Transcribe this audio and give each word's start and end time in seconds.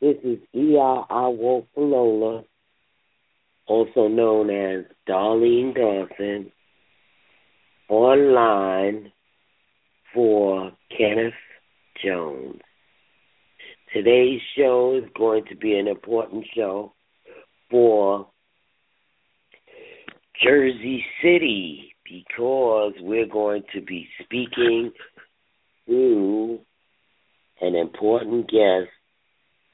This 0.00 0.16
is 0.24 0.38
E.R. 0.54 1.06
Also 3.66 4.08
known 4.08 4.48
as 4.48 4.86
Darlene 5.06 5.74
Dawson, 5.74 6.50
online 7.90 9.12
for 10.14 10.72
Kenneth 10.96 11.34
Jones. 12.02 12.62
Today's 13.92 14.40
show 14.56 14.96
is 14.96 15.10
going 15.14 15.44
to 15.50 15.56
be 15.56 15.78
an 15.78 15.86
important 15.86 16.46
show 16.56 16.94
for 17.70 18.26
Jersey 20.42 21.04
City 21.22 21.94
because 22.04 22.94
we're 23.00 23.26
going 23.26 23.64
to 23.74 23.82
be 23.82 24.08
speaking 24.24 24.92
to 25.86 26.58
an 27.60 27.74
important 27.74 28.48
guest 28.50 28.88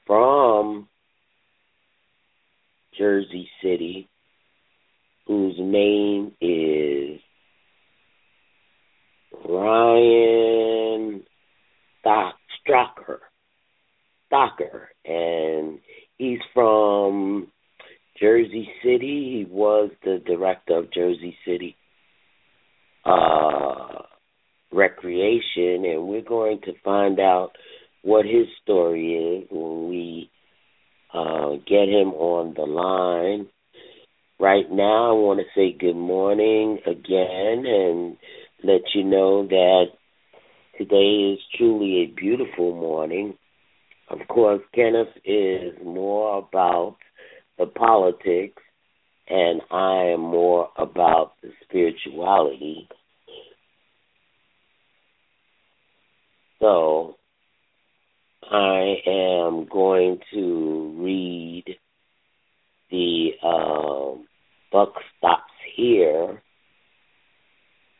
from 0.07 0.87
Jersey 2.97 3.49
City 3.61 4.09
whose 5.27 5.55
name 5.59 6.31
is 6.39 7.19
Ryan 9.47 11.23
Stocker. 12.67 13.19
Stocker. 14.31 14.87
And 15.05 15.79
he's 16.17 16.39
from 16.53 17.47
Jersey 18.19 18.69
City. 18.83 19.45
He 19.45 19.47
was 19.49 19.91
the 20.03 20.21
director 20.25 20.77
of 20.77 20.91
Jersey 20.93 21.37
City 21.45 21.75
uh 23.05 24.01
recreation 24.73 25.85
and 25.85 26.07
we're 26.07 26.21
going 26.21 26.59
to 26.59 26.73
find 26.83 27.21
out 27.21 27.51
what 28.01 28.25
his 28.25 28.47
story 28.63 29.13
is 29.13 29.47
when 29.51 29.89
we 29.89 30.29
uh, 31.13 31.51
get 31.67 31.89
him 31.89 32.13
on 32.13 32.53
the 32.55 32.63
line. 32.63 33.47
Right 34.39 34.69
now, 34.69 35.09
I 35.09 35.13
want 35.13 35.39
to 35.39 35.45
say 35.55 35.75
good 35.77 35.95
morning 35.95 36.79
again 36.85 37.65
and 37.65 38.17
let 38.63 38.81
you 38.93 39.03
know 39.03 39.47
that 39.47 39.85
today 40.77 41.33
is 41.33 41.39
truly 41.57 42.03
a 42.03 42.15
beautiful 42.15 42.75
morning. 42.75 43.33
Of 44.09 44.19
course, 44.27 44.61
Kenneth 44.73 45.07
is 45.25 45.73
more 45.83 46.37
about 46.37 46.97
the 47.57 47.65
politics, 47.65 48.61
and 49.27 49.61
I 49.71 50.13
am 50.13 50.21
more 50.21 50.69
about 50.77 51.33
the 51.41 51.49
spirituality. 51.63 52.87
So, 56.59 57.17
I 58.49 59.01
am 59.05 59.65
going 59.65 60.19
to 60.33 60.95
read 60.97 61.65
the 62.89 63.31
um, 63.43 64.25
buck 64.71 64.93
stops 65.17 65.51
here 65.75 66.41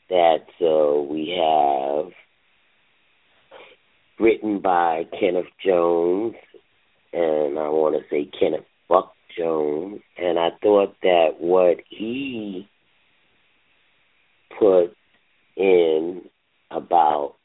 that 0.09 0.46
uh, 0.62 1.02
we 1.02 1.35
have 1.38 2.13
written 4.19 4.59
by 4.59 5.06
Kenneth 5.19 5.46
Jones, 5.63 6.35
and 7.12 7.59
I 7.59 7.68
want 7.68 7.96
to 7.96 8.09
say 8.09 8.29
Kenneth 8.40 8.66
Buck 8.88 9.14
Jones, 9.38 10.02
and 10.18 10.40
I 10.40 10.52
thought 10.64 10.96
that 11.03 11.35
what 11.40 11.79
he 11.90 12.69
put 14.58 14.96
in 15.58 16.22
about 16.72 17.35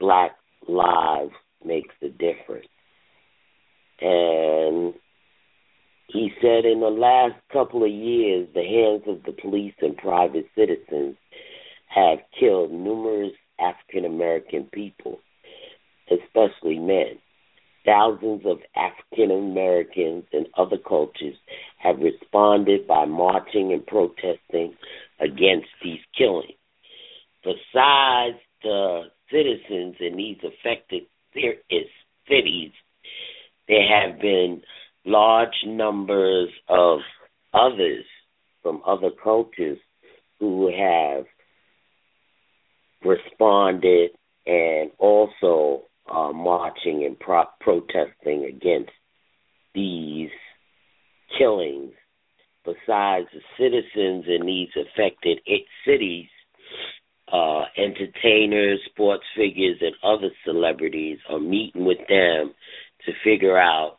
black 0.00 0.37
lives 0.68 1.32
makes 1.64 1.94
a 2.02 2.08
difference. 2.08 2.68
And 4.00 4.94
he 6.08 6.30
said 6.40 6.64
in 6.64 6.80
the 6.80 6.88
last 6.88 7.34
couple 7.52 7.84
of 7.84 7.90
years, 7.90 8.48
the 8.54 8.62
hands 8.62 9.02
of 9.06 9.24
the 9.24 9.40
police 9.40 9.74
and 9.80 9.96
private 9.96 10.46
citizens 10.56 11.16
have 11.88 12.18
killed 12.38 12.70
numerous 12.70 13.32
African 13.58 14.04
American 14.04 14.68
people, 14.72 15.20
especially 16.10 16.78
men. 16.78 17.18
Thousands 17.84 18.42
of 18.44 18.58
African 18.76 19.30
Americans 19.30 20.24
and 20.32 20.46
other 20.56 20.76
cultures 20.76 21.36
have 21.78 21.98
responded 21.98 22.86
by 22.86 23.04
marching 23.06 23.72
and 23.72 23.86
protesting 23.86 24.74
against 25.20 25.68
these 25.82 26.00
killings. 26.16 26.52
Besides 27.42 28.36
the 28.62 29.04
citizens 29.30 29.96
in 30.00 30.16
these 30.16 30.38
affected 30.38 31.02
cities, 31.34 32.72
there 33.68 33.86
have 33.86 34.20
been 34.20 34.62
large 35.04 35.64
numbers 35.66 36.48
of 36.68 37.00
others 37.52 38.04
from 38.62 38.82
other 38.86 39.10
cultures 39.22 39.78
who 40.40 40.70
have 40.70 41.24
responded 43.04 44.10
and 44.46 44.90
also 44.98 45.82
are 46.06 46.32
marching 46.32 47.04
and 47.04 47.18
pro- 47.18 47.44
protesting 47.60 48.44
against 48.44 48.90
these 49.74 50.30
killings. 51.36 51.92
Besides 52.64 53.28
the 53.32 53.40
citizens 53.58 54.24
in 54.28 54.46
these 54.46 54.68
affected 54.76 55.40
cities, 55.86 56.28
uh, 57.32 57.64
entertainers, 57.76 58.80
sports 58.86 59.24
figures, 59.36 59.78
and 59.80 59.94
other 60.02 60.30
celebrities 60.44 61.18
are 61.28 61.40
meeting 61.40 61.84
with 61.84 61.98
them 62.08 62.54
to 63.06 63.12
figure 63.24 63.58
out 63.58 63.98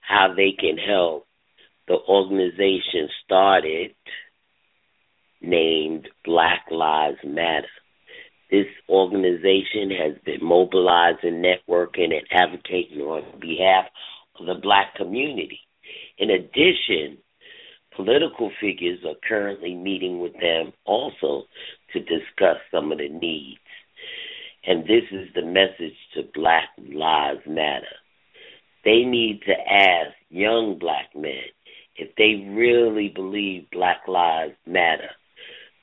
how 0.00 0.32
they 0.34 0.52
can 0.58 0.76
help 0.76 1.26
the 1.88 1.96
organization 2.08 3.08
started 3.24 3.94
named 5.40 6.08
Black 6.24 6.66
Lives 6.70 7.18
Matter. 7.24 7.66
This 8.50 8.66
organization 8.88 9.90
has 9.90 10.14
been 10.24 10.44
mobilizing, 10.44 11.42
networking, 11.42 12.12
and 12.12 12.26
advocating 12.30 13.00
on 13.00 13.40
behalf 13.40 13.86
of 14.38 14.46
the 14.46 14.54
black 14.60 14.94
community. 14.96 15.60
In 16.18 16.30
addition, 16.30 17.18
political 17.96 18.50
figures 18.60 19.00
are 19.04 19.14
currently 19.28 19.74
meeting 19.74 20.20
with 20.20 20.32
them 20.34 20.72
also 20.84 21.44
to 21.92 22.00
discuss 22.00 22.58
some 22.70 22.92
of 22.92 22.98
the 22.98 23.08
needs. 23.08 23.60
And 24.66 24.84
this 24.84 25.04
is 25.10 25.28
the 25.34 25.42
message 25.42 25.96
to 26.14 26.22
Black 26.34 26.68
Lives 26.92 27.40
Matter. 27.46 27.96
They 28.84 29.04
need 29.04 29.42
to 29.46 29.52
ask 29.52 30.14
young 30.28 30.78
black 30.78 31.10
men 31.14 31.50
if 31.96 32.14
they 32.16 32.46
really 32.50 33.08
believe 33.08 33.70
Black 33.70 34.06
Lives 34.06 34.54
Matter. 34.66 35.10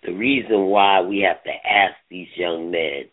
The 0.03 0.13
reason 0.13 0.65
why 0.65 1.01
we 1.01 1.19
have 1.19 1.43
to 1.43 1.51
ask 1.51 1.95
these 2.09 2.29
young 2.35 2.71
men 2.71 3.05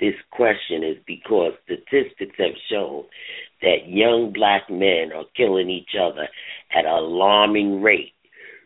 this 0.00 0.14
question 0.30 0.82
is 0.82 0.96
because 1.06 1.52
statistics 1.64 2.36
have 2.38 2.56
shown 2.70 3.04
that 3.60 3.86
young 3.86 4.32
black 4.32 4.62
men 4.70 5.12
are 5.14 5.26
killing 5.36 5.68
each 5.68 5.90
other 6.00 6.26
at 6.74 6.86
an 6.86 6.90
alarming 6.90 7.82
rate. 7.82 8.14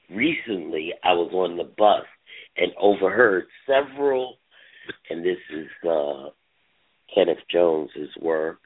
Recently, 0.08 0.92
I 1.02 1.12
was 1.12 1.32
on 1.32 1.56
the 1.56 1.64
bus 1.64 2.04
and 2.56 2.72
overheard 2.80 3.44
several, 3.66 4.36
and 5.10 5.24
this 5.24 5.38
is 5.52 5.66
uh, 5.88 6.28
Kenneth 7.14 7.38
Jones's 7.50 8.10
work, 8.20 8.58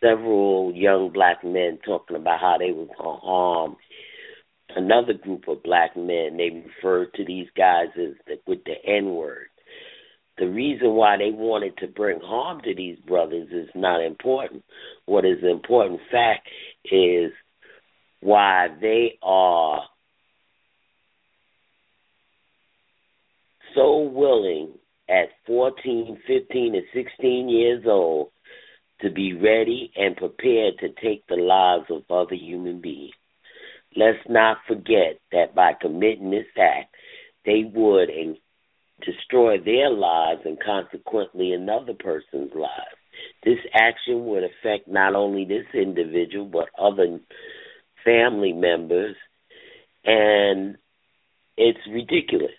several 0.00 0.72
young 0.74 1.10
black 1.12 1.44
men 1.44 1.78
talking 1.84 2.16
about 2.16 2.40
how 2.40 2.56
they 2.58 2.72
were 2.72 2.86
going 2.86 2.98
to 2.98 3.20
harm 3.20 3.76
another 4.76 5.14
group 5.14 5.48
of 5.48 5.62
black 5.62 5.96
men. 5.96 6.36
They 6.36 6.64
referred 6.66 7.14
to 7.14 7.24
these 7.24 7.48
guys 7.56 7.88
as 7.96 8.14
the, 8.26 8.38
with 8.46 8.64
the 8.64 8.74
N 8.86 9.14
word. 9.14 9.46
The 10.38 10.46
reason 10.48 10.92
why 10.92 11.18
they 11.18 11.30
wanted 11.30 11.76
to 11.78 11.86
bring 11.86 12.18
harm 12.20 12.62
to 12.62 12.74
these 12.74 12.98
brothers 13.06 13.48
is 13.52 13.68
not 13.74 14.02
important. 14.02 14.64
What 15.04 15.24
is 15.24 15.38
important 15.42 16.00
fact 16.10 16.48
is 16.90 17.32
why 18.20 18.68
they 18.80 19.18
are 19.22 19.82
so 23.74 24.00
willing 24.00 24.72
at 25.08 25.30
14, 25.46 26.18
15, 26.26 26.74
and 26.74 26.84
16 26.92 27.48
years 27.48 27.84
old 27.86 28.30
to 29.00 29.10
be 29.10 29.34
ready 29.34 29.92
and 29.96 30.16
prepared 30.16 30.78
to 30.78 30.88
take 31.02 31.26
the 31.26 31.36
lives 31.36 31.86
of 31.90 32.02
other 32.10 32.34
human 32.34 32.80
beings. 32.80 33.14
Let's 33.96 34.18
not 34.28 34.58
forget 34.66 35.18
that 35.32 35.54
by 35.54 35.72
committing 35.78 36.30
this 36.30 36.46
act, 36.58 36.94
they 37.44 37.64
would 37.74 38.08
destroy 39.04 39.58
their 39.58 39.90
lives 39.90 40.42
and 40.44 40.58
consequently 40.64 41.52
another 41.52 41.94
person's 41.94 42.52
life. 42.54 42.96
This 43.44 43.58
action 43.74 44.24
would 44.26 44.44
affect 44.44 44.88
not 44.88 45.14
only 45.14 45.44
this 45.44 45.66
individual 45.74 46.46
but 46.46 46.68
other 46.78 47.20
family 48.04 48.52
members, 48.52 49.16
and 50.04 50.76
it's 51.56 51.78
ridiculous. 51.90 52.52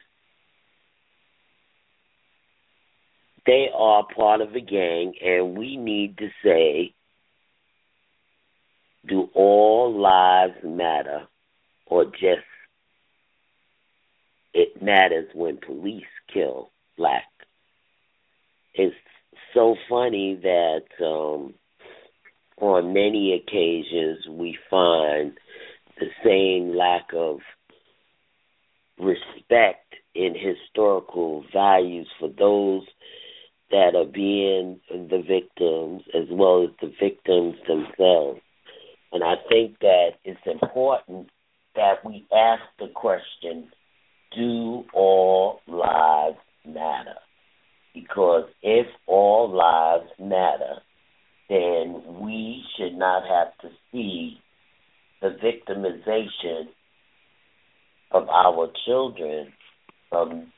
They 3.45 3.68
are 3.75 4.07
part 4.16 4.42
of 4.42 4.56
a 4.56 4.62
gang, 4.62 5.13
and 5.22 5.57
we 5.57 5.75
need 5.75 6.18
to 6.19 6.30
say, 6.44 6.94
do 9.06 9.30
all 9.34 10.00
lives 10.00 10.63
matter, 10.63 11.28
or 11.86 12.06
just 12.06 12.48
it 14.54 14.81
matters 14.81 15.28
when 15.34 15.57
police 15.57 16.04
kill 16.34 16.72
black? 16.98 17.25
It's 18.74 18.95
so 19.54 19.75
funny 19.89 20.39
that 20.42 21.06
um, 21.06 21.54
on 22.62 22.94
many 22.94 23.34
occasions 23.34 24.25
we 24.30 24.57
find 24.69 25.38
the 26.00 26.07
same 26.24 26.75
lack 26.78 27.10
of 27.13 27.39
respect 28.98 29.96
in 30.16 30.34
historical 30.36 31.44
values 31.51 32.07
for 32.19 32.30
those 32.30 32.84
that 33.71 33.95
are 33.95 34.06
being 34.06 34.80
the 34.89 35.24
victims 35.27 36.04
as 36.13 36.27
well 36.31 36.63
as 36.63 36.69
the 36.81 36.94
victims 37.01 37.56
themselves. 37.68 38.39
And 39.12 39.24
I 39.24 39.36
think 39.50 39.80
that 39.80 40.12
it's 40.24 40.39
important 40.45 41.30
that 41.75 42.06
we 42.06 42.25
ask 42.36 42.62
the 42.80 42.88
question 42.94 43.69
do 44.36 44.83
all 44.94 45.60
lives 45.68 46.38
matter? 46.65 47.15
Because 47.94 48.45
if 48.62 48.88
all 49.06 49.51
lives 49.51 50.10
matter, 50.19 50.81
then 51.50 52.19
we 52.21 52.63
should 52.75 52.94
not 52.94 53.24
have 53.27 53.56
to 53.62 53.75
see 53.92 54.39
the 55.21 55.30
victimization 55.44 56.65
of 58.12 58.27
our 58.30 58.71
children 58.86 59.54
from 60.10 60.51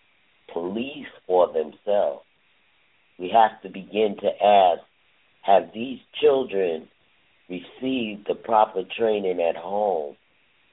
police 0.54 1.08
or 1.28 1.48
themselves 1.48 2.24
we 3.18 3.30
have 3.34 3.62
to 3.62 3.70
begin 3.70 4.16
to 4.22 4.28
ask 4.28 4.82
have 5.42 5.72
these 5.74 6.00
children 6.22 6.88
received 7.50 8.28
the 8.28 8.34
proper 8.34 8.82
training 8.98 9.40
at 9.40 9.56
home 9.56 10.16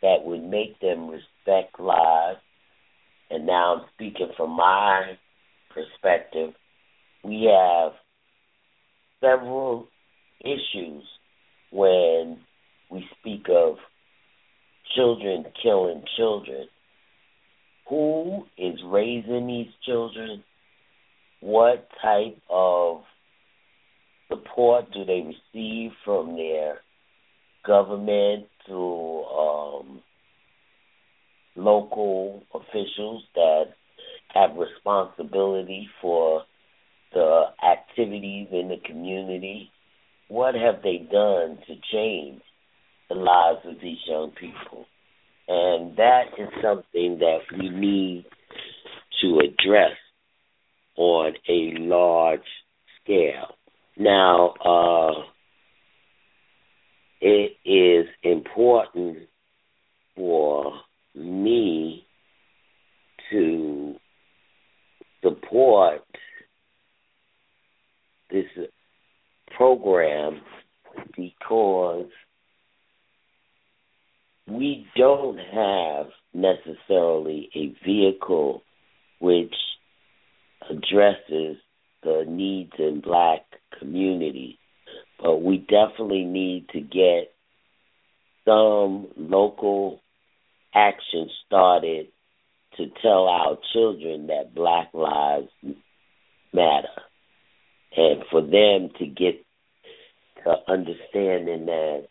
that 0.01 0.25
would 0.25 0.43
make 0.43 0.81
them 0.81 1.09
respect 1.09 1.79
lives? 1.79 2.41
And 3.31 3.47
now 3.47 3.77
I'm 3.77 3.85
speaking 3.95 4.31
from 4.37 4.51
my 4.51 5.19
perspective. 5.75 6.55
We 7.23 7.51
have 7.51 7.93
several 9.21 9.89
issues 10.41 11.05
when 11.71 12.39
we 12.91 13.05
speak 13.21 13.47
of 13.51 13.77
children 14.97 15.45
killing 15.63 16.03
children. 16.17 16.67
Who 17.89 18.47
is 18.57 18.81
raising 18.85 19.47
these 19.47 19.73
children? 19.85 20.45
What 21.43 21.89
type 22.01 22.39
of 22.49 23.03
support 24.29 24.85
do 24.93 25.05
they 25.05 25.27
receive 25.27 25.91
from 26.05 26.37
their 26.37 26.79
government 27.67 28.47
to 28.69 29.25
um, 29.25 30.01
local 31.57 32.45
officials 32.55 33.25
that 33.35 33.65
have 34.33 34.51
responsibility 34.57 35.89
for 36.01 36.43
the 37.13 37.43
activities 37.61 38.47
in 38.53 38.69
the 38.69 38.79
community? 38.87 39.69
What 40.29 40.55
have 40.55 40.83
they 40.85 40.99
done 41.11 41.59
to 41.67 41.75
change 41.93 42.41
the 43.09 43.17
lives 43.17 43.61
of 43.65 43.75
these 43.83 43.99
young 44.07 44.31
people? 44.31 44.87
And 45.49 45.97
that 45.97 46.27
is 46.39 46.49
something 46.63 47.19
that 47.19 47.41
we 47.59 47.69
need 47.69 48.27
to 49.23 49.41
address 49.41 49.97
on 50.97 51.33
a 51.49 51.75
large 51.79 52.41
scale. 53.03 53.57
Now, 53.97 54.55
uh, 54.65 55.23
it 57.21 57.57
is 57.65 58.07
important 58.23 59.19
for 60.17 60.73
me 61.15 62.05
to 63.31 63.95
support 65.23 66.05
this 68.31 68.47
program 69.57 70.41
because 71.17 72.09
we 74.49 74.87
don't 74.97 75.39
have 75.39 76.07
necessarily 76.35 77.49
a 77.55 77.75
vehicle 77.85 78.63
which 79.21 79.55
addresses 80.73 81.57
the 82.03 82.25
needs 82.27 82.73
in 82.79 83.01
black 83.01 83.41
communities. 83.79 84.57
But 85.21 85.43
we 85.43 85.59
definitely 85.59 86.25
need 86.25 86.69
to 86.71 86.81
get 86.81 87.33
some 88.45 89.09
local 89.17 90.01
action 90.75 91.29
started 91.47 92.09
to 92.77 92.87
tell 93.03 93.29
our 93.29 93.59
children 93.73 94.29
that 94.29 94.55
black 94.55 94.89
lives 94.95 95.49
matter. 96.53 96.89
And 97.97 98.23
for 98.31 98.41
them 98.41 98.91
to 98.99 99.07
get 99.07 99.45
to 100.43 100.55
understanding 100.67 101.67
that 101.67 102.07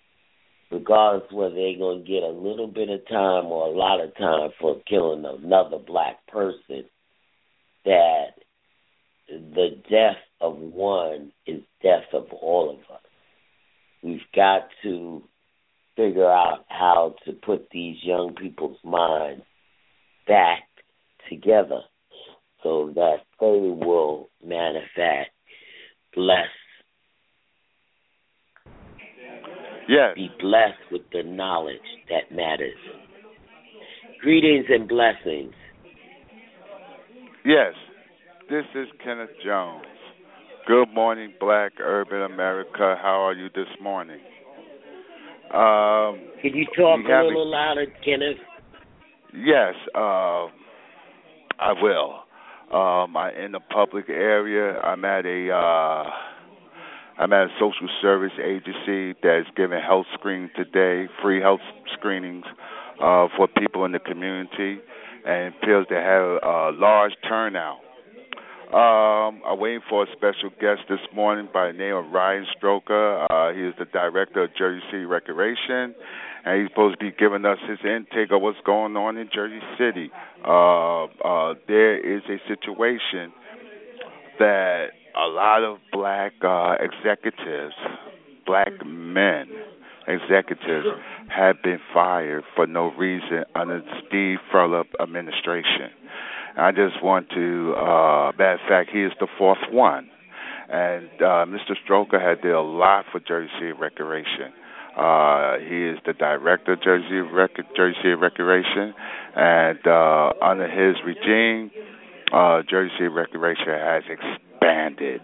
regardless 0.72 1.32
whether 1.32 1.56
they're 1.56 1.78
going 1.78 2.04
to 2.04 2.08
get 2.08 2.24
a 2.24 2.28
little 2.28 2.68
bit 2.68 2.90
of 2.90 3.06
time 3.08 3.46
or 3.46 3.68
a 3.68 3.78
lot 3.78 4.00
of 4.00 4.16
time 4.16 4.52
for 4.60 4.82
killing 4.88 5.26
another 5.26 5.78
black 5.80 6.26
person, 6.28 6.86
that 7.84 8.28
the 9.32 9.82
death 9.90 10.22
of 10.40 10.58
one 10.58 11.32
is 11.46 11.62
death 11.82 12.14
of 12.14 12.28
all 12.42 12.70
of 12.72 12.96
us. 12.96 13.02
We've 14.04 14.20
got 14.36 14.68
to 14.84 15.24
figure 15.96 16.30
out 16.30 16.66
how 16.68 17.16
to 17.26 17.34
put 17.34 17.70
these 17.72 17.98
young 18.04 18.36
people's 18.36 18.80
minds 18.84 19.44
back 20.28 20.64
together 21.30 21.82
so 22.64 22.92
that 22.96 23.18
they 23.40 23.46
will 23.46 24.30
manifest 24.44 25.32
bless 26.14 26.48
yes. 29.88 30.16
be 30.16 30.30
blessed 30.40 30.92
with 30.92 31.02
the 31.12 31.24
knowledge 31.24 31.78
that 32.10 32.36
matters. 32.36 32.78
Greetings 34.22 34.66
and 34.70 34.88
blessings. 34.88 35.54
Yes, 37.44 37.74
this 38.52 38.66
is 38.76 38.90
Kenneth 39.02 39.30
Jones. 39.46 39.86
Good 40.68 40.94
morning, 40.94 41.34
Black 41.40 41.72
Urban 41.80 42.22
America. 42.22 42.98
How 43.02 43.26
are 43.26 43.34
you 43.34 43.48
this 43.56 43.70
morning? 43.82 44.20
Um, 45.54 46.20
Can 46.42 46.54
you 46.54 46.66
talk 46.76 47.00
a 47.00 47.24
little 47.24 47.50
louder, 47.50 47.86
Kenneth? 48.04 48.36
Yes, 49.34 49.74
uh, 49.96 50.48
I 51.60 51.72
will. 51.82 52.24
Um, 52.74 53.16
I'm 53.16 53.34
in 53.38 53.56
a 53.56 53.62
public 53.62 54.10
area. 54.10 54.78
I'm 54.82 55.06
at 55.06 55.26
a 55.26 55.50
uh, 55.50 56.10
I'm 57.22 57.32
at 57.32 57.44
a 57.44 57.50
social 57.58 57.88
service 58.02 58.38
agency 58.38 59.18
that 59.24 59.40
is 59.40 59.48
giving 59.56 59.80
health 59.80 60.08
screenings 60.14 60.52
today, 60.58 61.10
free 61.22 61.40
health 61.40 61.62
screenings 61.94 62.44
uh, 63.02 63.28
for 63.38 63.48
people 63.58 63.86
in 63.86 63.94
the 63.94 64.00
community 64.00 64.82
and 65.26 65.56
appears 65.56 65.88
to 65.88 65.96
have 65.96 66.44
a 66.44 66.72
large 66.78 67.14
turnout. 67.30 67.80
Um, 68.72 69.42
I'm 69.46 69.60
waiting 69.60 69.82
for 69.90 70.04
a 70.04 70.08
special 70.14 70.50
guest 70.62 70.88
this 70.88 71.02
morning 71.14 71.50
by 71.54 71.68
the 71.68 71.74
name 71.74 71.94
of 71.94 72.10
Ryan 72.10 72.46
Stroker. 72.56 73.28
Uh, 73.30 73.54
he 73.54 73.64
is 73.64 73.74
the 73.78 73.84
director 73.84 74.46
of 74.46 74.56
Jersey 74.58 74.82
City 74.90 75.04
Recreation, 75.04 75.94
and 76.46 76.62
he's 76.62 76.70
supposed 76.70 76.98
to 76.98 77.06
be 77.06 77.12
giving 77.12 77.44
us 77.44 77.58
his 77.68 77.80
intake 77.84 78.32
of 78.32 78.42
what's 78.42 78.62
going 78.66 78.96
on 78.96 79.18
in 79.18 79.30
Jersey 79.34 79.60
City. 79.78 80.10
Uh, 80.48 81.04
uh, 81.04 81.56
there 81.68 82.00
is 82.00 82.24
a 82.30 82.38
situation 82.48 83.34
that 84.40 84.92
a 85.18 85.28
lot 85.28 85.64
of 85.66 85.80
black 85.92 86.32
uh, 86.42 86.76
executives, 86.80 87.76
black 88.46 88.72
men, 88.86 89.48
executives 90.08 90.88
have 91.28 91.58
been 91.62 91.80
fired 91.94 92.46
for 92.56 92.68
no 92.68 92.94
reason 92.94 93.44
under 93.54 93.82
the 93.82 94.02
Steve 94.08 94.38
Fulop 94.50 94.86
administration. 95.02 95.92
I 96.58 96.72
just 96.72 97.02
want 97.04 97.30
to, 97.32 97.74
uh, 97.78 98.32
matter 98.38 98.54
of 98.54 98.60
fact, 98.68 98.90
he 98.92 99.04
is 99.04 99.12
the 99.20 99.28
fourth 99.38 99.60
one. 99.72 100.10
And 100.70 101.10
uh, 101.20 101.46
Mr. 101.46 101.76
Stroker 101.86 102.22
had 102.22 102.42
did 102.42 102.54
a 102.54 102.62
lot 102.62 103.06
for 103.12 103.20
Jersey 103.20 103.52
City 103.60 103.72
Recreation. 103.74 104.54
Uh, 104.98 105.58
he 105.60 105.88
is 105.88 106.00
the 106.06 106.14
director 106.14 106.74
of 106.74 106.82
Jersey 106.84 107.20
Rec- 107.20 107.76
Jersey 107.76 108.10
Recreation, 108.10 108.94
and 109.36 109.80
uh, 109.88 110.34
under 110.42 110.68
his 110.68 110.98
regime, 111.06 111.72
uh, 112.34 112.62
Jersey 112.70 112.92
City 112.98 113.08
Recreation 113.08 113.68
has 113.68 114.04
expanded. 114.10 115.22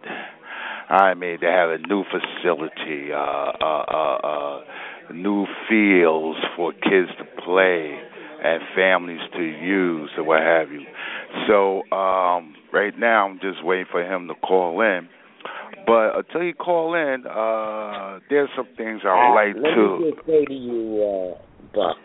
I 0.90 1.14
mean, 1.16 1.40
they 1.42 1.48
have 1.48 1.70
a 1.70 1.80
new 1.80 2.06
facility, 2.06 3.12
uh, 3.12 3.18
uh, 3.18 3.84
uh, 3.92 4.18
uh, 4.24 5.14
new 5.14 5.46
fields 5.68 6.40
for 6.56 6.72
kids 6.72 7.10
to 7.18 7.26
play 7.44 8.00
and 8.44 8.62
families 8.76 9.20
to 9.36 9.42
use 9.44 10.10
or 10.18 10.24
what 10.24 10.42
have 10.42 10.72
you. 10.72 10.82
So 11.48 11.84
um, 11.96 12.56
right 12.74 12.98
now, 12.98 13.28
I'm 13.28 13.40
just 13.40 13.64
waiting 13.64 13.86
for 13.92 14.04
him 14.04 14.28
to 14.28 14.36
call 14.36 14.82
in. 14.82 15.10
But 15.86 16.18
until 16.18 16.42
he 16.42 16.54
call 16.54 16.96
in, 16.96 17.26
uh, 17.26 18.20
there's 18.30 18.50
some 18.56 18.68
things 18.78 19.02
I 19.06 19.14
would 19.14 19.32
Uh, 19.32 19.36
like 19.36 19.56
let 19.56 19.74
to. 19.76 19.98
me 20.00 20.12
just 20.12 20.26
say 20.28 20.46
to 20.46 20.54
you, 20.54 21.36
uh, 21.36 21.42
Buck, 21.74 21.98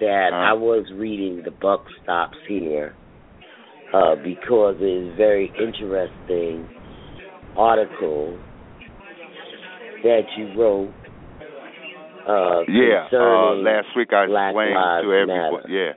that 0.00 0.30
Huh? 0.32 0.36
I 0.36 0.52
was 0.54 0.84
reading 0.94 1.42
the 1.44 1.50
Buck 1.52 1.84
Stops 2.02 2.36
here 2.48 2.94
uh, 3.92 4.16
because 4.16 4.76
it 4.80 4.84
is 4.84 5.16
very 5.16 5.52
interesting 5.58 6.68
article 7.56 8.38
that 10.02 10.22
you 10.36 10.52
wrote. 10.60 10.92
Uh, 12.30 12.60
Yeah, 12.68 13.08
uh, 13.12 13.54
last 13.56 13.88
week 13.96 14.12
I 14.12 14.24
explained 14.24 14.76
to 15.02 15.14
everyone. 15.14 15.62
Matter. 15.66 15.68
Yeah, 15.68 15.92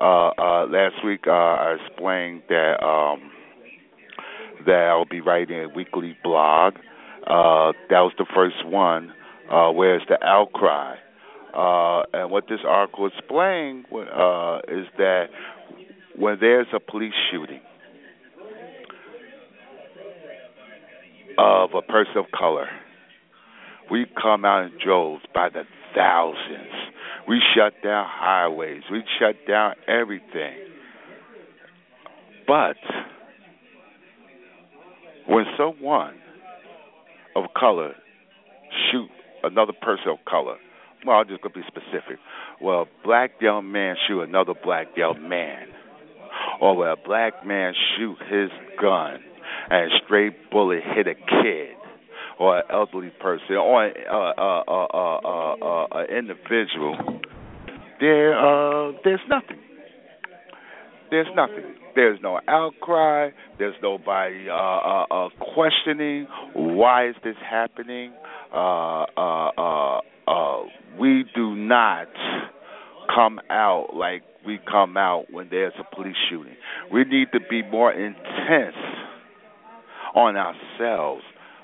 uh, 0.00 0.30
uh, 0.38 0.66
last 0.66 1.04
week 1.04 1.24
uh, 1.26 1.30
I 1.30 1.76
explained 1.86 2.42
that 2.48 2.82
um, 2.84 3.30
that 4.66 4.88
I'll 4.90 5.04
be 5.06 5.20
writing 5.20 5.64
a 5.64 5.68
weekly 5.68 6.16
blog. 6.22 6.74
Uh, 7.26 7.72
that 7.90 8.00
was 8.00 8.12
the 8.18 8.26
first 8.34 8.66
one. 8.66 9.12
Uh, 9.50 9.70
where's 9.70 10.02
the 10.08 10.22
outcry? 10.24 10.96
Uh, 11.54 12.02
and 12.14 12.30
what 12.30 12.44
this 12.48 12.60
article 12.66 13.06
explained 13.06 13.84
uh, 13.92 14.58
is 14.68 14.86
that 14.98 15.26
when 16.16 16.38
there's 16.40 16.66
a 16.74 16.80
police 16.80 17.12
shooting 17.30 17.60
of 21.38 21.70
a 21.74 21.82
person 21.82 22.16
of 22.16 22.26
color, 22.36 22.66
we 23.92 24.06
come 24.20 24.46
out 24.46 24.64
in 24.64 24.72
droves 24.82 25.22
by 25.34 25.50
the 25.50 25.64
thousands. 25.94 26.72
We 27.28 27.42
shut 27.54 27.74
down 27.84 28.06
highways. 28.08 28.84
We 28.90 29.02
shut 29.18 29.36
down 29.46 29.74
everything. 29.86 30.56
But 32.46 32.76
when 35.28 35.44
someone 35.58 36.14
of 37.36 37.44
color 37.54 37.92
shoot 38.90 39.10
another 39.44 39.74
person 39.82 40.08
of 40.08 40.24
color, 40.24 40.56
well, 41.04 41.18
I'm 41.18 41.28
just 41.28 41.42
to 41.42 41.50
be 41.50 41.60
specific. 41.66 42.18
Well, 42.62 42.86
black 43.04 43.32
young 43.42 43.70
man 43.70 43.96
shoot 44.08 44.22
another 44.22 44.54
black 44.64 44.86
young 44.96 45.28
man, 45.28 45.66
or 46.62 46.78
when 46.78 46.88
a 46.88 46.96
black 46.96 47.44
man 47.44 47.74
shoot 47.98 48.16
his 48.30 48.48
gun 48.80 49.18
and 49.68 49.92
a 49.92 49.96
stray 50.02 50.30
bullet 50.50 50.80
hit 50.96 51.06
a 51.06 51.14
kid 51.14 51.76
or 52.42 52.58
an 52.58 52.64
elderly 52.72 53.12
person 53.20 53.54
or 53.54 53.86
an 53.86 53.94
uh, 54.10 54.32
uh, 54.68 55.86
uh, 55.94 56.04
individual, 56.06 56.96
there 58.00 58.34
uh, 58.36 58.92
there's 59.04 59.20
nothing. 59.28 59.60
There's 61.10 61.28
nothing. 61.36 61.76
There's 61.94 62.18
no 62.20 62.40
outcry. 62.48 63.30
There's 63.58 63.76
nobody 63.80 64.48
uh, 64.50 64.54
uh, 64.54 65.28
questioning 65.54 66.26
why 66.54 67.10
is 67.10 67.14
this 67.22 67.36
happening. 67.48 68.12
We 70.98 71.24
do 71.34 71.54
not 71.54 72.08
come 73.14 73.40
out 73.50 73.90
like 73.94 74.22
we 74.44 74.58
come 74.68 74.96
out 74.96 75.26
when 75.30 75.48
there's 75.48 75.74
a 75.78 75.94
police 75.94 76.16
shooting. 76.28 76.56
We 76.92 77.04
need 77.04 77.28
to 77.34 77.40
be 77.48 77.62
more 77.62 77.92
intense 77.92 78.74
on 80.14 80.36
ourselves 80.36 81.22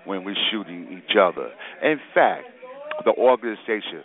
when 0.09 0.25
we're 0.25 0.35
shooting 0.51 0.89
each 0.91 1.17
other. 1.17 1.51
In 1.83 2.01
fact, 2.15 2.47
the 3.05 3.13
organization 3.13 4.03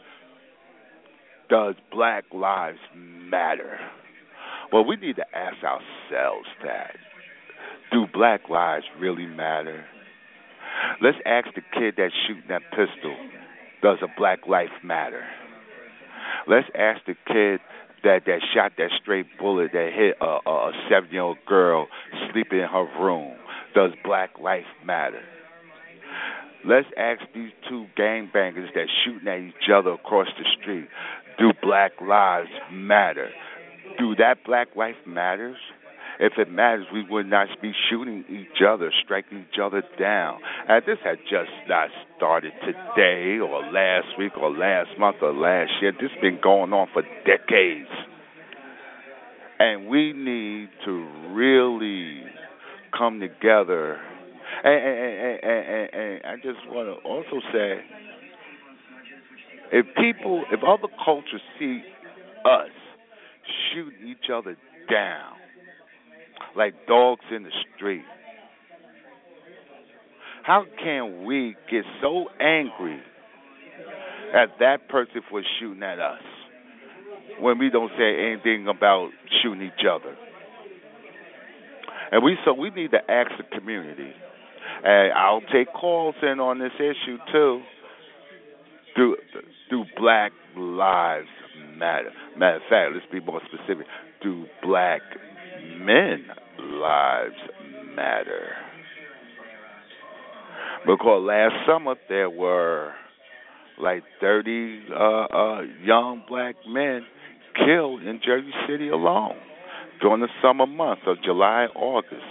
does 1.49 1.75
Black 1.91 2.25
Lives 2.33 2.79
Matter? 2.95 3.79
Well, 4.71 4.85
we 4.85 4.95
need 4.95 5.15
to 5.15 5.25
ask 5.35 5.57
ourselves 5.63 6.47
that. 6.63 6.95
Do 7.91 8.05
Black 8.11 8.49
lives 8.49 8.85
really 8.99 9.27
matter? 9.27 9.85
Let's 11.01 11.17
ask 11.25 11.47
the 11.53 11.61
kid 11.61 11.95
that's 11.97 12.13
shooting 12.27 12.43
that 12.49 12.63
pistol, 12.71 13.15
does 13.81 13.99
a 14.01 14.07
black 14.17 14.47
life 14.47 14.71
matter? 14.83 15.23
Let's 16.47 16.67
ask 16.75 17.01
the 17.05 17.15
kid 17.27 17.59
that 18.03 18.21
that 18.25 18.39
shot 18.53 18.73
that 18.77 18.89
straight 19.01 19.27
bullet 19.39 19.71
that 19.73 19.89
hit 19.95 20.17
a, 20.19 20.49
a, 20.49 20.71
seven 20.89 21.09
year 21.11 21.21
old 21.21 21.37
girl 21.47 21.87
sleeping 22.31 22.59
in 22.59 22.67
her 22.67 22.87
room. 22.99 23.35
Does 23.75 23.91
black 24.03 24.31
life 24.41 24.65
matter? 24.85 25.21
Let's 26.65 26.87
ask 26.97 27.21
these 27.35 27.51
two 27.67 27.87
gangbangers 27.97 28.73
that 28.73 28.87
shooting 29.03 29.27
at 29.27 29.39
each 29.39 29.69
other 29.73 29.91
across 29.91 30.27
the 30.37 30.45
street. 30.61 30.87
Do 31.37 31.51
black 31.61 31.91
lives 32.01 32.49
matter? 32.71 33.29
Do 33.97 34.15
that 34.15 34.45
black 34.45 34.69
life 34.75 34.95
matters? 35.05 35.57
If 36.19 36.33
it 36.37 36.49
matters, 36.49 36.85
we 36.93 37.03
would 37.09 37.27
not 37.27 37.47
be 37.61 37.73
shooting 37.89 38.23
each 38.29 38.61
other, 38.65 38.91
striking 39.03 39.45
each 39.51 39.59
other 39.61 39.83
down. 39.99 40.39
And 40.69 40.83
this 40.85 40.99
had 41.03 41.17
just 41.23 41.49
not 41.67 41.89
started 42.15 42.53
today 42.61 43.39
or 43.39 43.61
last 43.71 44.07
week 44.17 44.37
or 44.37 44.51
last 44.51 44.89
month 44.99 45.17
or 45.21 45.33
last 45.33 45.71
year. 45.81 45.91
This 45.91 46.11
has 46.11 46.21
been 46.21 46.39
going 46.41 46.71
on 46.71 46.87
for 46.93 47.01
decades. 47.25 47.89
And 49.59 49.87
we 49.87 50.13
need 50.13 50.69
to 50.85 51.07
really 51.31 52.23
come 52.97 53.19
together. 53.19 53.99
And, 54.63 54.73
and, 54.73 55.39
and, 55.43 55.89
and, 55.93 56.25
I 56.25 56.35
just 56.35 56.67
want 56.67 56.87
to 56.87 57.07
also 57.07 57.39
say 57.51 57.79
if 59.71 59.85
people, 59.95 60.43
if 60.51 60.61
other 60.63 60.91
cultures 61.03 61.41
see 61.59 61.81
us 62.45 62.69
shooting 63.73 64.07
each 64.07 64.29
other 64.33 64.55
down 64.89 65.33
like 66.55 66.73
dogs 66.87 67.23
in 67.35 67.43
the 67.43 67.49
street, 67.75 68.03
how 70.43 70.65
can 70.81 71.25
we 71.25 71.55
get 71.71 71.83
so 72.01 72.25
angry 72.39 72.99
at 74.35 74.49
that 74.59 74.89
person 74.89 75.21
for 75.29 75.41
shooting 75.59 75.83
at 75.83 75.99
us 75.99 76.21
when 77.39 77.57
we 77.57 77.69
don't 77.69 77.91
say 77.97 78.31
anything 78.31 78.67
about 78.67 79.09
shooting 79.41 79.63
each 79.63 79.85
other? 79.89 80.15
And 82.11 82.23
we 82.23 82.37
so 82.45 82.53
we 82.53 82.69
need 82.69 82.91
to 82.91 82.99
ask 83.09 83.31
the 83.37 83.57
community. 83.57 84.11
And 84.83 85.13
I'll 85.13 85.41
take 85.41 85.71
calls 85.73 86.15
in 86.21 86.39
on 86.39 86.59
this 86.59 86.73
issue 86.77 87.17
too. 87.31 87.61
Do 88.95 89.15
do 89.69 89.85
black 89.97 90.31
lives 90.57 91.27
matter? 91.77 92.11
Matter 92.37 92.57
of 92.57 92.61
fact, 92.69 92.91
let's 92.93 93.05
be 93.11 93.19
more 93.19 93.41
specific. 93.47 93.87
Do 94.21 94.45
black 94.61 95.01
men 95.79 96.25
lives 96.59 97.35
matter? 97.95 98.55
Because 100.85 101.23
last 101.25 101.53
summer 101.65 101.95
there 102.09 102.29
were 102.29 102.91
like 103.81 104.03
30 104.19 104.83
uh, 104.91 104.95
uh, 104.95 105.61
young 105.81 106.23
black 106.27 106.55
men 106.67 107.01
killed 107.55 108.03
in 108.03 108.19
Jersey 108.23 108.51
City 108.67 108.89
alone 108.89 109.37
during 110.01 110.21
the 110.21 110.27
summer 110.41 110.67
months 110.67 111.03
of 111.07 111.17
July, 111.23 111.67
August. 111.75 112.21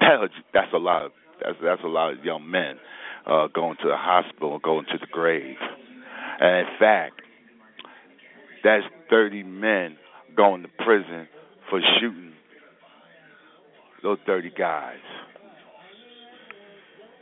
That, 0.00 0.28
that's 0.52 0.72
a 0.74 0.78
lot. 0.78 1.06
Of, 1.06 1.12
that's 1.44 1.58
that's 1.62 1.82
a 1.84 1.88
lot 1.88 2.12
of 2.12 2.24
young 2.24 2.50
men 2.50 2.76
uh, 3.26 3.48
going 3.54 3.76
to 3.82 3.88
the 3.88 3.96
hospital 3.96 4.58
going 4.58 4.86
to 4.86 4.98
the 4.98 5.06
grave. 5.10 5.56
And 6.40 6.66
in 6.66 6.74
fact, 6.78 7.22
that's 8.64 8.84
30 9.10 9.42
men 9.42 9.96
going 10.36 10.62
to 10.62 10.68
prison 10.84 11.28
for 11.68 11.80
shooting 12.00 12.32
those 14.02 14.18
30 14.26 14.50
guys. 14.58 14.96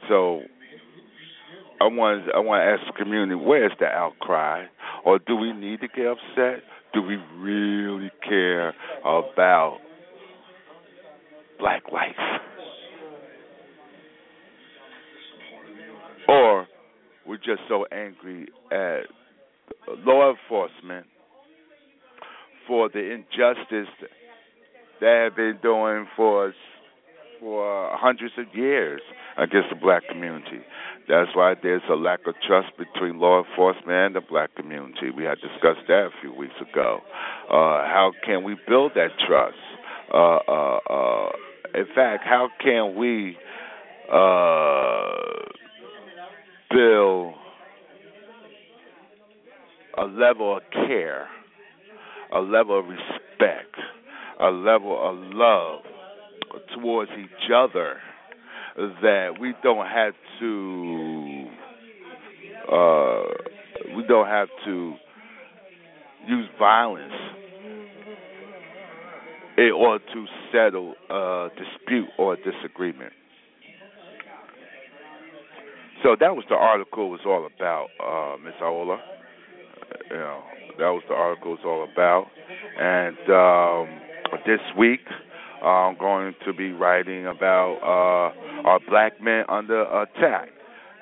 So 0.09 0.43
I 1.81 1.85
want 1.85 2.25
I 2.35 2.41
want 2.41 2.61
to 2.61 2.65
ask 2.65 2.93
the 2.93 3.05
community, 3.05 3.35
where's 3.35 3.73
the 3.79 3.87
outcry, 3.87 4.65
or 5.05 5.19
do 5.19 5.37
we 5.37 5.53
need 5.53 5.81
to 5.81 5.89
get 5.89 6.07
upset? 6.07 6.63
Do 6.93 7.03
we 7.03 7.17
really 7.39 8.11
care 8.27 8.75
about 9.01 9.79
black 11.59 11.83
life? 11.93 12.41
We're 17.31 17.37
just 17.37 17.63
so 17.69 17.87
angry 17.93 18.49
at 18.73 19.03
law 20.05 20.33
enforcement 20.33 21.07
for 22.67 22.89
the 22.89 22.99
injustice 22.99 23.87
they 25.01 25.07
have 25.07 25.37
been 25.37 25.57
doing 25.63 26.09
for 26.17 26.53
for 27.39 27.89
hundreds 27.93 28.35
of 28.37 28.47
years 28.53 29.01
against 29.39 29.69
the 29.71 29.77
black 29.77 30.03
community. 30.11 30.59
That's 31.09 31.31
why 31.35 31.55
there's 31.63 31.83
a 31.89 31.95
lack 31.95 32.27
of 32.27 32.35
trust 32.45 32.77
between 32.77 33.21
law 33.21 33.45
enforcement 33.45 33.91
and 33.91 34.17
the 34.17 34.21
black 34.21 34.57
community. 34.57 35.11
We 35.17 35.23
had 35.23 35.39
discussed 35.39 35.87
that 35.87 36.11
a 36.11 36.11
few 36.21 36.35
weeks 36.35 36.57
ago. 36.61 36.99
Uh, 37.49 37.87
how 37.87 38.11
can 38.27 38.43
we 38.43 38.57
build 38.67 38.93
that 38.97 39.11
trust? 39.25 39.57
Uh, 40.13 40.39
uh, 40.49 40.79
uh, 40.91 41.29
in 41.77 41.87
fact, 41.95 42.25
how 42.25 42.49
can 42.61 42.97
we 42.97 43.37
uh, 44.13 45.61
build 46.71 47.35
a 49.99 50.05
level 50.05 50.57
of 50.57 50.63
care, 50.73 51.29
a 52.33 52.41
level 52.41 52.79
of 52.79 52.87
respect, 52.87 53.75
a 54.41 54.51
level 54.51 54.99
of 55.03 55.17
love 55.35 55.81
towards 56.75 57.11
each 57.19 57.51
other 57.55 57.97
that 58.77 59.35
we 59.41 59.53
don't 59.63 59.87
have 59.87 60.15
to 60.39 61.47
uh, 62.73 63.23
we 63.97 64.05
don't 64.07 64.27
have 64.27 64.49
to 64.65 64.95
use 66.29 66.49
violence 66.59 67.13
in 69.59 69.73
order 69.77 70.05
to 70.15 70.27
settle 70.53 70.95
a 71.11 71.49
dispute 71.57 72.09
or 72.19 72.35
a 72.35 72.37
disagreement. 72.37 73.13
So 76.03 76.17
that 76.19 76.35
was 76.35 76.45
the 76.49 76.55
article 76.55 77.11
was 77.11 77.21
all 77.27 77.47
about, 77.47 77.89
uh, 78.03 78.37
Miss 78.43 78.55
Aola. 78.63 78.99
You 80.11 80.17
know, 80.17 80.41
that 80.79 80.89
was 80.89 81.03
the 81.09 81.15
article 81.15 81.53
was 81.53 81.61
all 81.65 81.85
about. 81.85 82.27
And 82.79 83.19
um, 83.29 84.01
this 84.47 84.61
week, 84.79 85.01
I'm 85.63 85.99
going 85.99 86.35
to 86.47 86.55
be 86.55 86.73
writing 86.73 87.27
about 87.27 87.79
uh, 87.83 88.69
our 88.69 88.81
black 88.89 89.21
men 89.21 89.45
under 89.49 89.83
attack. 89.83 90.49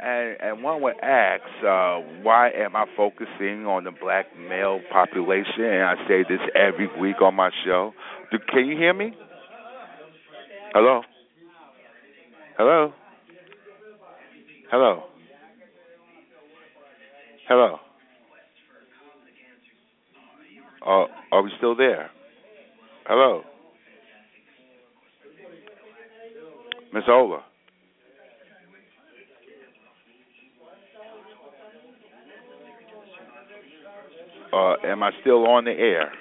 And, 0.01 0.37
and 0.41 0.63
one 0.63 0.83
would 0.83 0.99
ask, 1.03 1.43
uh, 1.67 1.99
why 2.23 2.51
am 2.51 2.77
I 2.77 2.87
focusing 2.97 3.67
on 3.67 3.85
the 3.85 3.91
black 3.91 4.27
male 4.37 4.81
population? 4.93 5.65
And 5.65 5.83
I 5.83 5.95
say 6.09 6.25
this 6.29 6.41
every 6.55 6.89
week 7.01 7.21
on 7.23 7.35
my 7.35 7.51
show. 7.65 7.93
Do, 8.31 8.39
can 8.49 8.67
you 8.67 8.77
hear 8.77 8.95
me? 8.95 9.13
Hello? 10.73 11.03
Hello? 12.57 12.93
Hello? 14.71 15.05
Hello? 17.49 17.79
Uh, 20.87 21.07
are 21.33 21.43
we 21.43 21.51
still 21.57 21.75
there? 21.75 22.11
Hello? 23.07 23.43
Miss 26.93 27.05
Ola. 27.09 27.43
Uh, 34.53 34.75
am 34.85 35.03
I 35.03 35.11
still 35.23 35.47
on 35.47 35.65
the 35.65 35.71
air? 35.71 36.13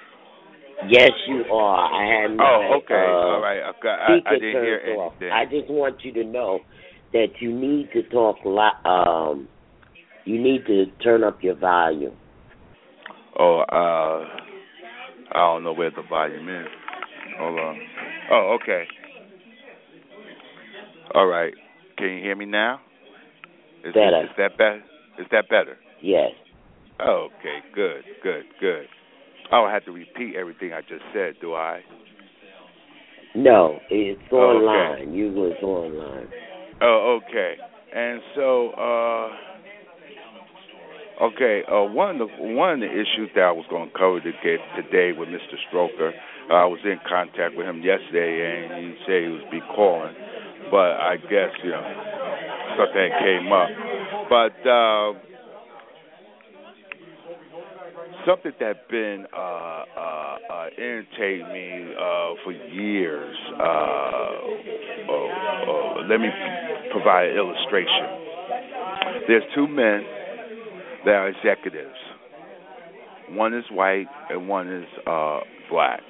Yes, 0.88 1.10
you 1.26 1.44
are. 1.52 1.92
I 1.92 2.22
had 2.22 2.36
my 2.36 2.44
Oh, 2.44 2.78
okay. 2.78 2.94
uh, 2.94 3.34
All 3.34 3.40
right. 3.42 3.60
Okay. 3.76 3.88
I, 3.88 4.18
I 4.24 4.34
didn't 4.34 4.62
hear 4.62 4.80
anything. 4.86 5.30
I 5.32 5.44
just 5.44 5.68
want 5.68 5.96
you 6.02 6.12
to 6.14 6.24
know 6.24 6.60
that 7.12 7.28
you 7.40 7.52
need 7.52 7.90
to 7.92 8.02
talk. 8.10 8.36
Li- 8.44 8.84
um, 8.84 9.48
you 10.24 10.40
need 10.40 10.66
to 10.66 10.86
turn 11.02 11.24
up 11.24 11.42
your 11.42 11.54
volume. 11.56 12.14
Oh, 13.38 13.60
uh, 13.60 14.24
I 15.32 15.38
don't 15.38 15.64
know 15.64 15.72
where 15.72 15.90
the 15.90 16.02
volume 16.08 16.48
is. 16.48 16.66
Hold 17.38 17.58
on. 17.58 17.78
Oh, 18.30 18.58
okay. 18.60 18.84
All 21.14 21.26
right. 21.26 21.54
Can 21.96 22.08
you 22.08 22.22
hear 22.22 22.36
me 22.36 22.46
now? 22.46 22.80
Is, 23.84 23.94
Better. 23.94 24.22
Is 24.24 24.30
that 24.36 24.58
better? 24.58 24.82
Is 25.18 25.26
that 25.30 25.48
better? 25.48 25.76
Yes. 26.02 26.30
Okay. 27.00 27.58
Good. 27.74 28.02
Good. 28.22 28.44
Good. 28.60 28.86
I 29.50 29.60
don't 29.60 29.70
have 29.70 29.84
to 29.86 29.92
repeat 29.92 30.34
everything 30.36 30.72
I 30.72 30.80
just 30.80 31.02
said, 31.14 31.34
do 31.40 31.54
I? 31.54 31.80
No, 33.34 33.78
it's 33.90 34.20
Oh, 34.32 34.36
online. 34.36 35.14
You 35.14 35.30
was 35.32 35.56
online. 35.62 36.28
Oh, 36.80 37.18
okay. 37.22 37.56
And 37.94 38.20
so, 38.36 38.70
uh, 38.70 39.28
okay, 41.26 41.62
uh, 41.66 41.82
one 41.90 42.20
of 42.20 42.28
the 42.28 42.44
one 42.54 42.74
of 42.74 42.80
the 42.80 42.92
issues 42.92 43.30
that 43.34 43.42
I 43.42 43.52
was 43.52 43.66
going 43.70 43.90
to 43.90 43.98
cover 43.98 44.20
today 44.20 45.12
with 45.16 45.28
Mr. 45.28 45.56
Stroker, 45.66 46.12
uh, 46.50 46.54
I 46.54 46.66
was 46.66 46.78
in 46.84 47.00
contact 47.08 47.56
with 47.56 47.66
him 47.66 47.82
yesterday, 47.82 48.70
and 48.70 48.84
he 48.84 48.94
said 49.06 49.22
he 49.24 49.28
would 49.28 49.50
be 49.50 49.60
calling, 49.74 50.14
but 50.70 51.00
I 51.02 51.16
guess 51.16 51.50
you 51.64 51.70
know 51.70 51.82
something 52.78 53.10
came 53.26 53.50
up. 53.50 53.70
But 54.30 54.54
uh, 54.68 55.12
something 58.28 58.52
that 58.60 58.88
been 58.90 59.24
uh, 59.32 59.38
uh, 59.38 60.36
uh, 60.52 60.66
irritating 60.76 61.48
me 61.50 61.94
uh, 61.96 62.34
for 62.44 62.52
years. 62.52 63.34
Uh, 63.58 63.62
uh, 65.08 65.14
uh, 65.14 66.02
let 66.08 66.20
me 66.20 66.28
provide 66.92 67.30
an 67.30 67.36
illustration. 67.36 68.04
There's 69.26 69.44
two 69.54 69.66
men 69.66 70.02
that 71.06 71.12
are 71.12 71.28
executives. 71.28 71.96
One 73.30 73.54
is 73.54 73.64
white 73.70 74.08
and 74.28 74.46
one 74.46 74.70
is 74.70 74.86
uh, 75.06 75.40
black. 75.70 76.00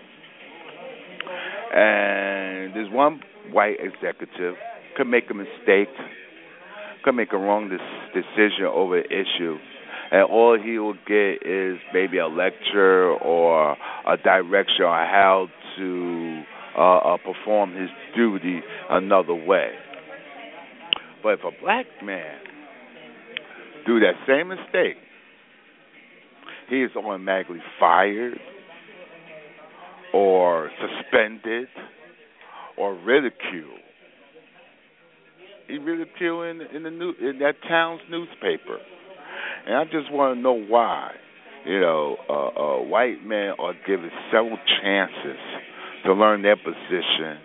And 1.73 2.75
there's 2.75 2.91
one 2.91 3.21
white 3.53 3.77
executive 3.79 4.57
could 4.97 5.07
make 5.07 5.31
a 5.31 5.35
mistake, 5.35 5.89
could 7.05 7.15
make 7.15 7.33
a 7.33 7.39
wrong 7.39 7.69
des- 7.69 8.21
decision 8.21 8.65
over 8.65 8.99
an 8.99 9.05
issue, 9.05 9.57
and 10.11 10.23
all 10.23 10.59
he 10.59 10.79
will 10.79 10.95
get 11.07 11.47
is 11.47 11.79
maybe 11.93 12.19
a 12.19 12.27
lecture 12.27 13.13
or 13.13 13.73
a 14.07 14.17
direction 14.17 14.85
on 14.85 15.07
how 15.07 15.49
to 15.77 16.43
uh, 16.77 16.99
uh, 16.99 17.17
perform 17.19 17.75
his 17.75 17.91
duty 18.17 18.61
another 18.91 19.35
way. 19.35 19.71
But 21.23 21.35
if 21.35 21.41
a 21.41 21.51
black 21.63 21.87
man 22.03 22.39
do 23.87 24.01
that 24.01 24.15
same 24.27 24.49
mistake, 24.49 24.97
he 26.69 26.83
is 26.83 26.91
automatically 26.97 27.61
fired 27.81 28.39
or 30.15 30.71
suspended 30.81 31.69
or 32.77 32.95
ridiculed. 32.95 33.81
He 35.67 35.79
ridiculed 35.79 36.47
in, 36.47 36.77
in 36.77 36.83
the 36.85 36.91
new 36.91 37.13
in 37.21 37.39
that 37.41 37.57
town's 37.69 38.01
newspaper. 38.11 38.79
And 39.69 39.77
I 39.77 39.85
just 39.85 40.11
want 40.11 40.39
to 40.39 40.41
know 40.41 40.59
why. 40.59 41.13
You 41.67 41.79
know, 41.79 42.17
uh, 42.27 42.33
uh, 42.33 42.83
white 42.85 43.23
men 43.23 43.53
are 43.59 43.75
given 43.87 44.09
several 44.33 44.57
chances 44.81 45.37
to 46.07 46.15
learn 46.15 46.41
their 46.41 46.57
position 46.57 47.37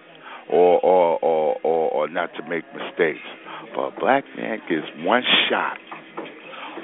or 0.50 0.80
or, 0.80 1.20
or, 1.20 1.58
or 1.64 1.90
or 1.92 2.08
not 2.08 2.30
to 2.38 2.44
make 2.48 2.64
mistakes. 2.74 3.20
But 3.76 3.82
a 3.82 4.00
black 4.00 4.24
man 4.38 4.60
gets 4.70 4.88
one 5.00 5.24
shot. 5.50 5.78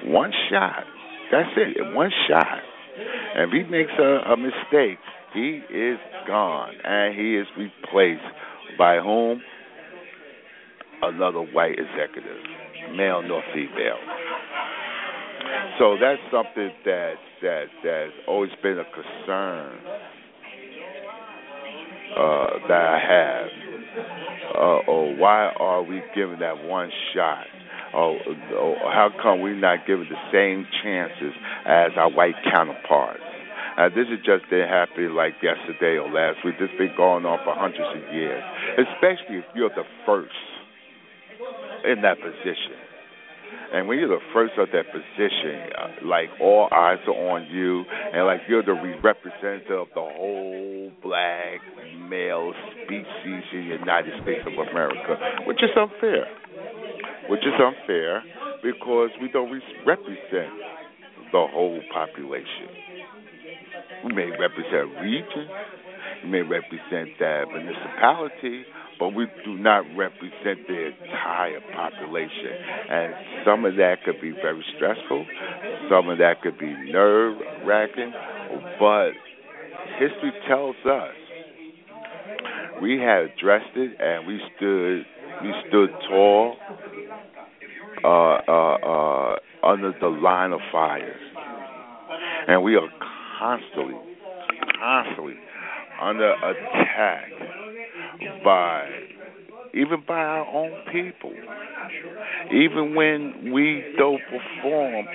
One 0.04 0.34
shot. 0.52 0.84
That's 1.32 1.49
it. 1.56 1.95
One 1.95 2.12
shot. 2.28 2.60
And 3.36 3.49
if 3.49 3.65
he 3.65 3.71
makes 3.71 3.91
a, 3.97 4.34
a 4.34 4.36
mistake, 4.36 4.99
he 5.34 5.62
is 5.73 5.99
gone. 6.28 6.73
And 6.84 7.17
he 7.17 7.38
is 7.38 7.47
replaced 7.58 8.28
by 8.78 8.97
whom? 8.97 9.41
Another 11.02 11.39
white 11.39 11.80
executive, 11.80 12.43
male 12.97 13.21
nor 13.21 13.41
female. 13.54 14.18
So 15.79 15.97
that's 15.99 16.21
something 16.31 16.71
that 16.85 17.13
that 17.41 17.65
that's 17.83 18.12
always 18.27 18.51
been 18.62 18.79
a 18.79 18.85
concern 18.85 19.79
uh, 22.17 22.67
that 22.67 22.83
I 22.83 22.99
have. 22.99 23.47
Uh, 24.55 24.91
or 24.91 25.15
why 25.15 25.51
are 25.57 25.83
we 25.83 26.01
given 26.15 26.39
that 26.39 26.63
one 26.63 26.91
shot? 27.13 27.45
Or, 27.93 28.19
or 28.55 28.75
how 28.91 29.09
come 29.21 29.41
we're 29.41 29.55
not 29.55 29.88
given 29.88 30.07
the 30.09 30.19
same 30.31 30.67
chances 30.83 31.33
as 31.65 31.91
our 31.97 32.12
white 32.12 32.35
counterparts? 32.53 33.23
Uh, 33.77 33.88
this 33.89 34.07
is 34.12 34.19
just 34.25 34.43
didn't 34.49 34.67
happen 34.67 35.15
like 35.15 35.35
yesterday 35.41 35.97
or 35.97 36.12
last 36.12 36.43
week. 36.43 36.55
This 36.59 36.69
been 36.77 36.93
going 36.97 37.25
on 37.25 37.39
for 37.45 37.55
hundreds 37.55 37.88
of 37.95 38.13
years, 38.13 38.43
especially 38.77 39.38
if 39.38 39.45
you're 39.55 39.69
the 39.69 39.88
first 40.05 40.35
in 41.85 42.01
that 42.01 42.17
position. 42.19 42.88
And 43.71 43.88
when 43.88 43.99
you're 43.99 44.10
the 44.10 44.23
first 44.34 44.53
of 44.58 44.69
that 44.73 44.89
position, 44.89 45.69
uh, 45.77 46.08
like 46.08 46.29
all 46.41 46.67
eyes 46.71 46.97
are 47.05 47.38
on 47.38 47.45
you, 47.51 47.86
and 47.86 48.25
like 48.25 48.41
you're 48.49 48.63
the 48.63 48.73
representative 49.03 49.86
of 49.86 49.88
the 49.93 50.01
whole 50.01 50.91
black 51.03 51.62
male 52.10 52.53
species 52.73 53.43
in 53.53 53.69
the 53.69 53.77
United 53.77 54.13
States 54.23 54.41
of 54.47 54.53
America, 54.58 55.45
which 55.45 55.62
is 55.62 55.69
unfair. 55.77 56.25
Which 57.29 57.45
is 57.45 57.53
unfair 57.62 58.23
because 58.63 59.10
we 59.21 59.29
don't 59.29 59.51
represent 59.86 60.49
the 61.32 61.45
whole 61.53 61.79
population. 61.93 62.73
We 64.05 64.13
may 64.13 64.29
represent 64.34 64.73
a 64.73 65.01
region. 65.01 65.45
We 66.23 66.29
may 66.29 66.41
represent 66.41 67.19
that 67.19 67.45
municipality, 67.53 68.65
but 68.99 69.15
we 69.15 69.25
do 69.45 69.57
not 69.57 69.85
represent 69.95 70.67
the 70.67 70.91
entire 70.91 71.62
population. 71.73 72.51
And 72.89 73.13
some 73.45 73.65
of 73.65 73.75
that 73.77 74.03
could 74.03 74.19
be 74.21 74.31
very 74.31 74.63
stressful, 74.75 75.25
some 75.89 76.09
of 76.09 76.17
that 76.17 76.41
could 76.41 76.59
be 76.59 76.73
nerve 76.91 77.38
wracking, 77.65 78.12
but 78.79 79.12
history 79.97 80.33
tells 80.47 80.75
us 80.85 81.15
we 82.81 82.99
had 82.99 83.31
addressed 83.31 83.75
it 83.75 83.95
and 83.99 84.27
we 84.27 84.39
stood 84.55 85.05
we 85.41 85.53
stood 85.69 85.89
tall 86.09 86.57
uh, 88.03 88.07
uh, 88.07 88.75
uh, 88.75 89.35
under 89.63 89.93
the 89.99 90.07
line 90.07 90.51
of 90.51 90.59
fire. 90.71 91.15
And 92.47 92.63
we 92.63 92.75
are 92.75 92.89
constantly, 93.39 93.95
constantly 94.79 95.35
under 96.01 96.31
attack 96.31 97.29
by 98.43 98.88
even 99.73 100.03
by 100.08 100.19
our 100.19 100.47
own 100.47 100.71
people. 100.91 101.32
Even 102.51 102.95
when 102.95 103.51
we 103.53 103.84
don't 103.97 104.21
perform 104.29 105.05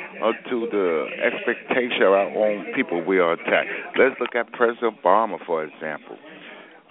to 0.50 0.68
the 0.70 1.06
expectation 1.22 2.02
of 2.02 2.12
our 2.12 2.30
own 2.36 2.66
people, 2.74 3.04
we 3.04 3.18
are 3.18 3.32
attacked. 3.32 3.68
Let's 3.98 4.14
look 4.20 4.34
at 4.34 4.52
President 4.52 5.02
Obama, 5.02 5.38
for 5.44 5.64
example. 5.64 6.16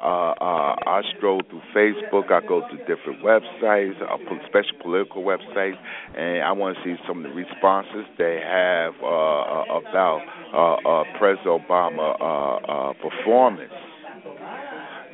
Uh, 0.04 0.36
uh, 0.36 0.76
I 0.86 1.02
stroll 1.15 1.41
through 1.49 1.62
Facebook. 1.73 2.30
I 2.30 2.45
go 2.45 2.60
to 2.60 2.78
different 2.84 3.23
websites, 3.23 3.95
uh, 4.02 4.17
especially 4.43 4.78
political 4.82 5.23
websites, 5.23 5.78
and 6.17 6.43
I 6.43 6.52
want 6.52 6.76
to 6.76 6.84
see 6.84 7.02
some 7.08 7.23
of 7.23 7.32
the 7.32 7.36
responses 7.36 8.04
they 8.17 8.41
have 8.43 8.95
uh, 9.02 9.08
uh, 9.08 9.80
about 9.80 10.19
uh, 10.52 11.17
President 11.17 11.63
Obama 11.65 12.93
performance 12.99 13.71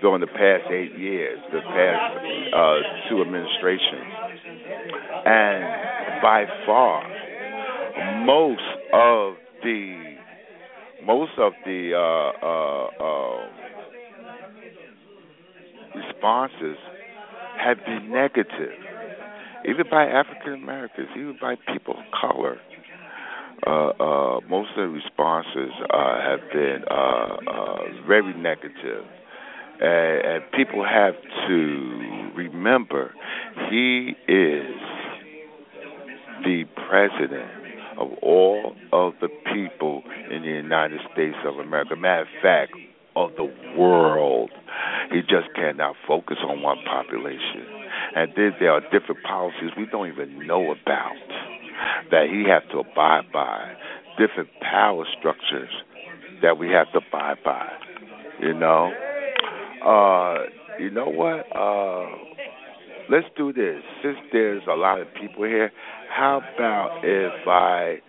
during 0.01 0.21
the 0.21 0.27
past 0.27 0.71
eight 0.71 0.97
years, 0.97 1.39
the 1.51 1.61
past 1.61 2.17
uh, 2.53 3.09
two 3.09 3.21
administrations, 3.21 4.11
and 5.25 6.21
by 6.21 6.45
far, 6.65 7.03
most 8.25 8.61
of 8.93 9.35
the 9.63 10.09
most 11.05 11.31
of 11.37 11.53
the 11.65 11.93
uh, 11.95 12.45
uh, 12.45 12.87
uh, 13.03 13.47
responses 15.95 16.77
have 17.57 17.77
been 17.85 18.11
negative, 18.11 18.73
even 19.67 19.85
by 19.89 20.05
African 20.05 20.53
Americans, 20.53 21.07
even 21.15 21.37
by 21.41 21.55
people 21.73 21.95
of 21.95 22.03
color. 22.19 22.59
Uh, 23.67 23.89
uh, 23.99 24.39
most 24.49 24.69
of 24.77 24.77
the 24.77 24.87
responses 24.87 25.71
uh, 25.89 26.21
have 26.21 26.39
been 26.53 26.83
very 28.07 28.33
negative. 28.37 29.03
And, 29.81 30.25
and 30.25 30.51
people 30.51 30.83
have 30.83 31.15
to 31.47 32.31
remember 32.35 33.13
he 33.69 34.13
is 34.27 34.75
the 36.43 36.63
president 36.87 37.51
of 37.97 38.11
all 38.21 38.75
of 38.93 39.13
the 39.21 39.29
people 39.53 40.03
in 40.31 40.41
the 40.41 40.47
United 40.47 40.99
States 41.13 41.35
of 41.45 41.59
America. 41.59 41.95
Matter 41.95 42.21
of 42.21 42.27
fact, 42.41 42.73
of 43.15 43.31
the 43.35 43.51
world. 43.77 44.51
He 45.11 45.21
just 45.21 45.53
cannot 45.55 45.95
focus 46.07 46.37
on 46.47 46.61
one 46.61 46.77
population. 46.85 47.65
And 48.15 48.31
then 48.35 48.51
there 48.59 48.71
are 48.71 48.81
different 48.81 49.23
policies 49.23 49.71
we 49.77 49.85
don't 49.87 50.07
even 50.07 50.45
know 50.47 50.71
about 50.71 51.15
that 52.11 52.27
he 52.29 52.45
has 52.49 52.63
to 52.71 52.79
abide 52.79 53.31
by, 53.31 53.75
different 54.17 54.49
power 54.61 55.05
structures 55.17 55.69
that 56.41 56.57
we 56.57 56.69
have 56.69 56.91
to 56.93 56.99
abide 56.99 57.37
by. 57.43 57.67
You 58.41 58.53
know? 58.53 58.91
Uh, 59.85 60.45
you 60.79 60.89
know 60.89 61.09
what? 61.09 61.45
Uh, 61.55 62.07
let's 63.09 63.27
do 63.37 63.53
this. 63.53 63.81
Since 64.03 64.17
there's 64.31 64.63
a 64.69 64.75
lot 64.75 65.01
of 65.01 65.07
people 65.19 65.45
here, 65.45 65.71
how 66.09 66.41
about 66.55 67.01
if 67.03 67.47
I 67.47 67.99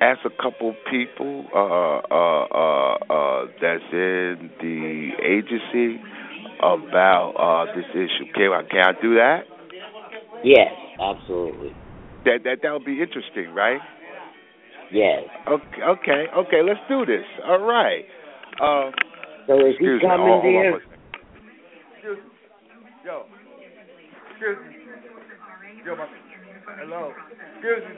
ask 0.00 0.20
a 0.24 0.42
couple 0.42 0.74
people 0.90 1.44
uh, 1.54 2.00
uh, 2.10 2.46
uh, 2.50 2.94
uh, 3.12 3.46
that's 3.60 3.84
in 3.92 4.50
the 4.60 5.10
agency 5.22 6.00
about 6.58 7.32
uh, 7.36 7.74
this 7.76 7.84
issue. 7.92 8.32
Can 8.34 8.52
I, 8.52 8.62
can 8.68 8.84
I 8.84 9.00
do 9.00 9.14
that? 9.14 9.40
Yes, 10.42 10.72
absolutely. 11.00 11.74
That 12.24 12.44
that 12.44 12.58
that 12.62 12.72
would 12.72 12.84
be 12.84 13.00
interesting, 13.00 13.54
right? 13.54 13.80
Yes. 14.92 15.22
Okay, 15.48 15.82
okay, 15.82 16.24
okay. 16.36 16.62
Let's 16.64 16.80
do 16.88 17.06
this. 17.06 17.24
All 17.46 17.60
right. 17.60 18.04
So 19.46 19.54
is 19.66 19.74
he 19.78 19.86
excuse 19.86 20.02
coming 20.02 20.26
me. 20.26 20.32
Hold, 20.32 20.42
hold 20.42 20.56
on 20.56 20.62
there? 20.62 20.76
Excuse 20.76 22.18
me. 22.18 22.30
Yo. 23.04 23.24
Excuse 24.30 24.58
me. 24.66 24.74
Yo, 25.86 25.96
my, 25.96 26.06
hello. 26.80 27.12
Excuse 27.56 27.82
me. 27.88 27.94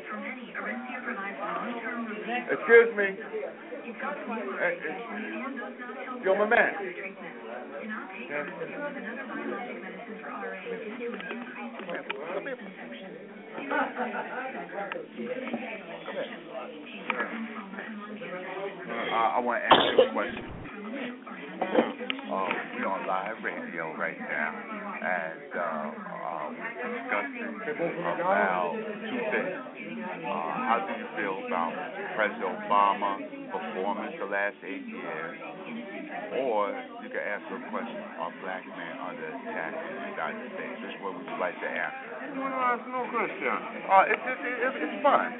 Excuse 2.50 2.90
me. 2.96 3.06
Hey, 4.58 4.78
hey. 4.82 4.98
Yo, 6.24 6.34
my 6.36 6.46
man. 6.46 6.72
Come 12.34 12.44
here. 12.44 12.58
Uh, 19.12 19.14
I 19.14 19.40
want 19.40 19.60
to 19.60 19.66
ask 19.66 19.82
you 19.92 20.02
a 20.02 20.12
question. 20.12 20.61
Uh, 20.92 22.48
we're 22.76 22.84
on 22.84 23.06
live 23.08 23.40
radio 23.40 23.96
right 23.96 24.20
now, 24.20 24.52
and 24.52 25.48
uh, 25.56 25.88
uh, 25.88 26.52
we're 26.52 26.92
discussing 27.00 27.56
about 28.20 28.76
two 28.76 29.22
things. 29.32 29.56
Uh, 30.20 30.52
how 30.68 30.84
do 30.84 30.92
you 30.92 31.08
feel 31.16 31.40
about 31.48 31.72
President 32.12 32.44
Obama's 32.44 33.24
performance 33.48 34.12
the 34.20 34.28
last 34.28 34.60
eight 34.68 34.84
years? 34.84 35.40
Or 36.44 36.76
you 37.00 37.08
can 37.08 37.24
answer 37.24 37.56
a 37.56 37.64
question, 37.72 37.96
are 38.20 38.32
black 38.44 38.60
men 38.68 38.94
under 39.00 39.32
attack 39.32 39.72
in 39.72 39.96
the 39.96 40.12
United 40.12 40.44
States? 40.52 40.76
Which 40.76 41.00
one 41.00 41.16
would 41.16 41.24
you 41.24 41.40
like 41.40 41.56
to 41.56 41.68
answer? 41.72 42.36
No, 42.36 42.52
no, 42.52 42.58
that's 42.68 42.84
no 42.84 43.00
question. 43.08 43.56
Uh, 43.88 44.12
it's, 44.12 44.24
just, 44.28 44.44
it's, 44.44 44.76
it's 44.76 45.00
fun. 45.00 45.32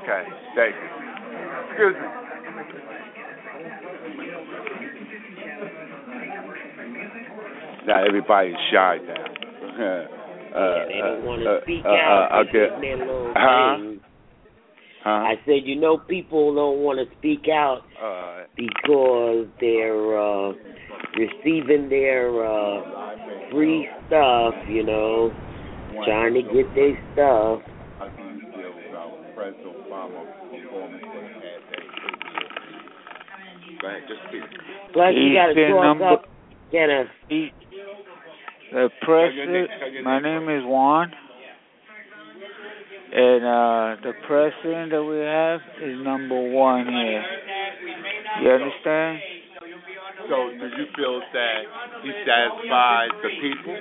Okay, 0.00 0.22
thank 0.56 0.72
you. 0.80 0.88
Excuse 1.76 1.96
me. 2.00 2.08
Now 7.86 8.04
everybody's 8.04 8.54
shy 8.72 8.98
now. 9.06 9.14
yeah, 10.56 10.84
they 10.88 10.98
don't 10.98 11.24
want 11.24 11.42
to 11.42 11.50
uh, 11.50 11.62
speak 11.62 11.84
uh, 11.84 11.88
out. 11.88 12.28
uh, 12.32 12.42
okay. 12.42 12.66
their 12.80 12.98
little 12.98 13.32
Huh? 15.06 15.22
I 15.22 15.34
said, 15.46 15.62
you 15.62 15.78
know, 15.78 15.98
people 15.98 16.52
don't 16.52 16.82
want 16.82 16.98
to 16.98 17.06
speak 17.18 17.46
out 17.46 17.82
Uh, 17.94 18.42
because 18.56 19.46
they're 19.60 20.18
uh, 20.18 20.50
receiving 21.14 21.88
their 21.88 22.26
uh, 22.42 22.82
free 23.52 23.86
stuff, 24.08 24.54
you 24.66 24.82
know, 24.82 25.30
trying 26.04 26.34
to 26.34 26.42
get 26.42 26.66
their 26.74 26.98
stuff. 27.14 27.62
how 28.02 28.10
do 28.10 28.22
you 28.34 28.50
feel 28.50 28.74
about 28.90 29.14
President 29.36 29.78
Obama's 29.86 30.26
performance 30.50 31.04
for 31.06 31.22
the 31.22 31.38
past 31.38 31.70
eight 31.78 31.86
years? 32.02 32.26
Go 33.80 33.88
ahead, 33.88 34.02
just 34.08 34.20
speak. 34.28 34.42
Plus, 34.92 35.12
you 35.14 35.34
got 35.34 35.52
to 35.52 35.68
talk 35.70 35.82
number- 35.84 36.04
up, 36.06 36.24
get 36.72 36.88
a 36.88 37.04
He, 37.28 37.50
the 38.72 38.90
president, 39.02 39.70
my 40.04 40.20
name 40.20 40.48
is 40.48 40.64
Juan, 40.64 41.12
and 43.12 43.44
uh, 43.44 44.00
the 44.02 44.12
president 44.26 44.90
that 44.90 45.04
we 45.04 45.18
have 45.18 45.60
is 45.82 46.04
number 46.04 46.50
one 46.50 46.86
here. 46.86 47.24
You 48.42 48.50
understand? 48.50 49.18
So, 50.28 50.50
do 50.58 50.66
you 50.66 50.86
feel 50.96 51.20
that 51.32 51.58
he 52.02 52.10
satisfies 52.26 53.10
the 53.22 53.28
people? 53.40 53.76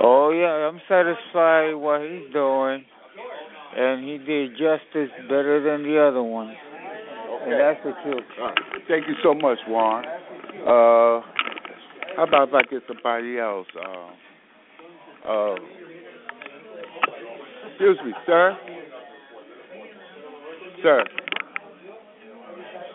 Oh 0.00 0.30
yeah, 0.30 0.68
I'm 0.68 0.80
satisfied 0.88 1.74
with 1.74 1.82
what 1.82 2.00
he's 2.02 2.32
doing, 2.32 2.84
and 3.76 4.04
he 4.04 4.18
did 4.18 4.52
justice 4.52 5.10
better 5.28 5.60
than 5.64 5.82
the 5.82 5.98
other 5.98 6.22
ones, 6.22 6.54
and 7.50 7.60
that's 7.60 7.80
the 7.84 7.92
truth. 8.02 8.24
Uh, 8.42 8.50
thank 8.88 9.08
you 9.08 9.14
so 9.22 9.34
much, 9.34 9.58
Juan. 9.68 10.04
Uh, 10.06 11.22
how 12.16 12.24
about 12.26 12.48
if 12.48 12.54
I 12.54 12.62
get 12.62 12.82
somebody 12.86 13.38
else? 13.38 13.66
Uh, 13.76 15.28
uh, 15.28 15.54
excuse 17.70 17.98
me, 18.04 18.12
sir. 18.26 18.56
Sir. 20.82 21.04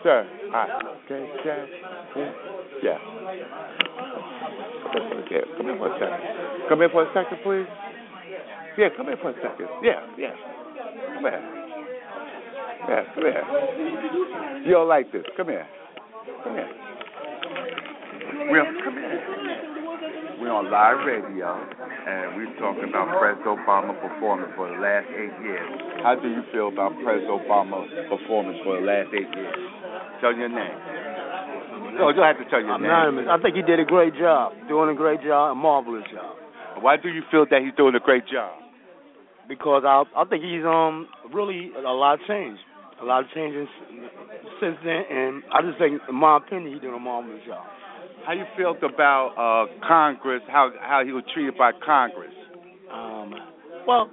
Sir. 0.02 0.28
Hi. 0.52 0.80
Okay, 1.04 1.30
yeah. 1.44 1.66
Yeah. 2.16 2.32
Yeah. 2.82 2.98
Come 5.56 5.66
here 5.66 5.76
for 5.78 5.88
a 5.88 5.98
second. 5.98 6.68
Come 6.68 6.78
here 6.78 6.88
for 6.90 7.02
a 7.02 7.12
second, 7.14 7.38
please. 7.42 7.66
Yeah, 8.76 8.88
come 8.96 9.06
here 9.06 9.16
for 9.20 9.30
a 9.30 9.34
second. 9.34 9.68
Yeah, 9.82 10.06
yeah. 10.18 10.34
Come 11.14 11.24
here. 11.24 11.63
Yeah, 12.88 13.02
come 13.14 13.24
here. 13.24 13.44
You 14.64 14.72
don't 14.72 14.88
like 14.88 15.10
this. 15.12 15.24
Come 15.36 15.48
here. 15.48 15.66
Come 16.44 16.54
here. 16.54 16.68
We're 18.50 18.64
come 18.84 18.94
here. 18.94 19.24
We're 20.40 20.52
on 20.52 20.68
live 20.68 21.00
radio, 21.08 21.56
and 21.56 22.36
we're 22.36 22.52
talking 22.60 22.84
about 22.84 23.08
President 23.16 23.48
Obama 23.48 23.96
performance 23.96 24.52
for 24.56 24.68
the 24.68 24.76
last 24.76 25.08
eight 25.16 25.32
years. 25.40 25.70
How 26.04 26.20
do 26.20 26.28
you 26.28 26.44
feel 26.52 26.68
about 26.68 26.92
President 27.00 27.32
Obama 27.32 27.88
performance 28.12 28.58
for 28.60 28.76
the 28.76 28.84
last 28.84 29.08
eight 29.16 29.32
years? 29.32 29.56
Tell 30.20 30.36
your 30.36 30.52
name. 30.52 30.76
No, 31.96 32.12
you 32.12 32.20
don't 32.20 32.28
have 32.28 32.36
to 32.36 32.48
tell 32.50 32.60
your 32.60 32.76
Anonymous. 32.76 33.24
I 33.30 33.40
think 33.40 33.56
he 33.56 33.62
did 33.62 33.80
a 33.80 33.88
great 33.88 34.12
job, 34.18 34.52
doing 34.68 34.90
a 34.90 34.98
great 34.98 35.22
job, 35.22 35.52
a 35.52 35.54
marvelous 35.54 36.04
job. 36.12 36.36
Why 36.82 36.96
do 37.00 37.08
you 37.08 37.22
feel 37.30 37.46
that 37.48 37.62
he's 37.62 37.72
doing 37.78 37.94
a 37.94 38.00
great 38.02 38.26
job? 38.28 38.52
Because 39.48 39.84
I 39.86 40.04
I 40.16 40.24
think 40.28 40.44
he's 40.44 40.64
um 40.66 41.08
really 41.32 41.70
a 41.76 41.92
lot 41.94 42.18
changed, 42.28 42.60
a 43.00 43.04
lot 43.04 43.24
of 43.24 43.30
changes 43.34 43.68
since 44.60 44.76
then, 44.84 45.02
and 45.10 45.42
I 45.52 45.62
just 45.62 45.78
think, 45.78 46.00
in 46.08 46.14
my 46.14 46.38
opinion, 46.38 46.72
he's 46.72 46.82
doing 46.82 46.94
a 46.94 46.98
marvelous 46.98 47.40
job. 47.46 47.64
How 48.26 48.32
you 48.32 48.44
felt 48.56 48.78
about 48.82 49.34
uh, 49.36 49.86
Congress? 49.86 50.42
How 50.48 50.70
how 50.80 51.04
he 51.04 51.12
was 51.12 51.24
treated 51.34 51.58
by 51.58 51.72
Congress? 51.84 52.32
Um, 52.92 53.34
well, 53.86 54.10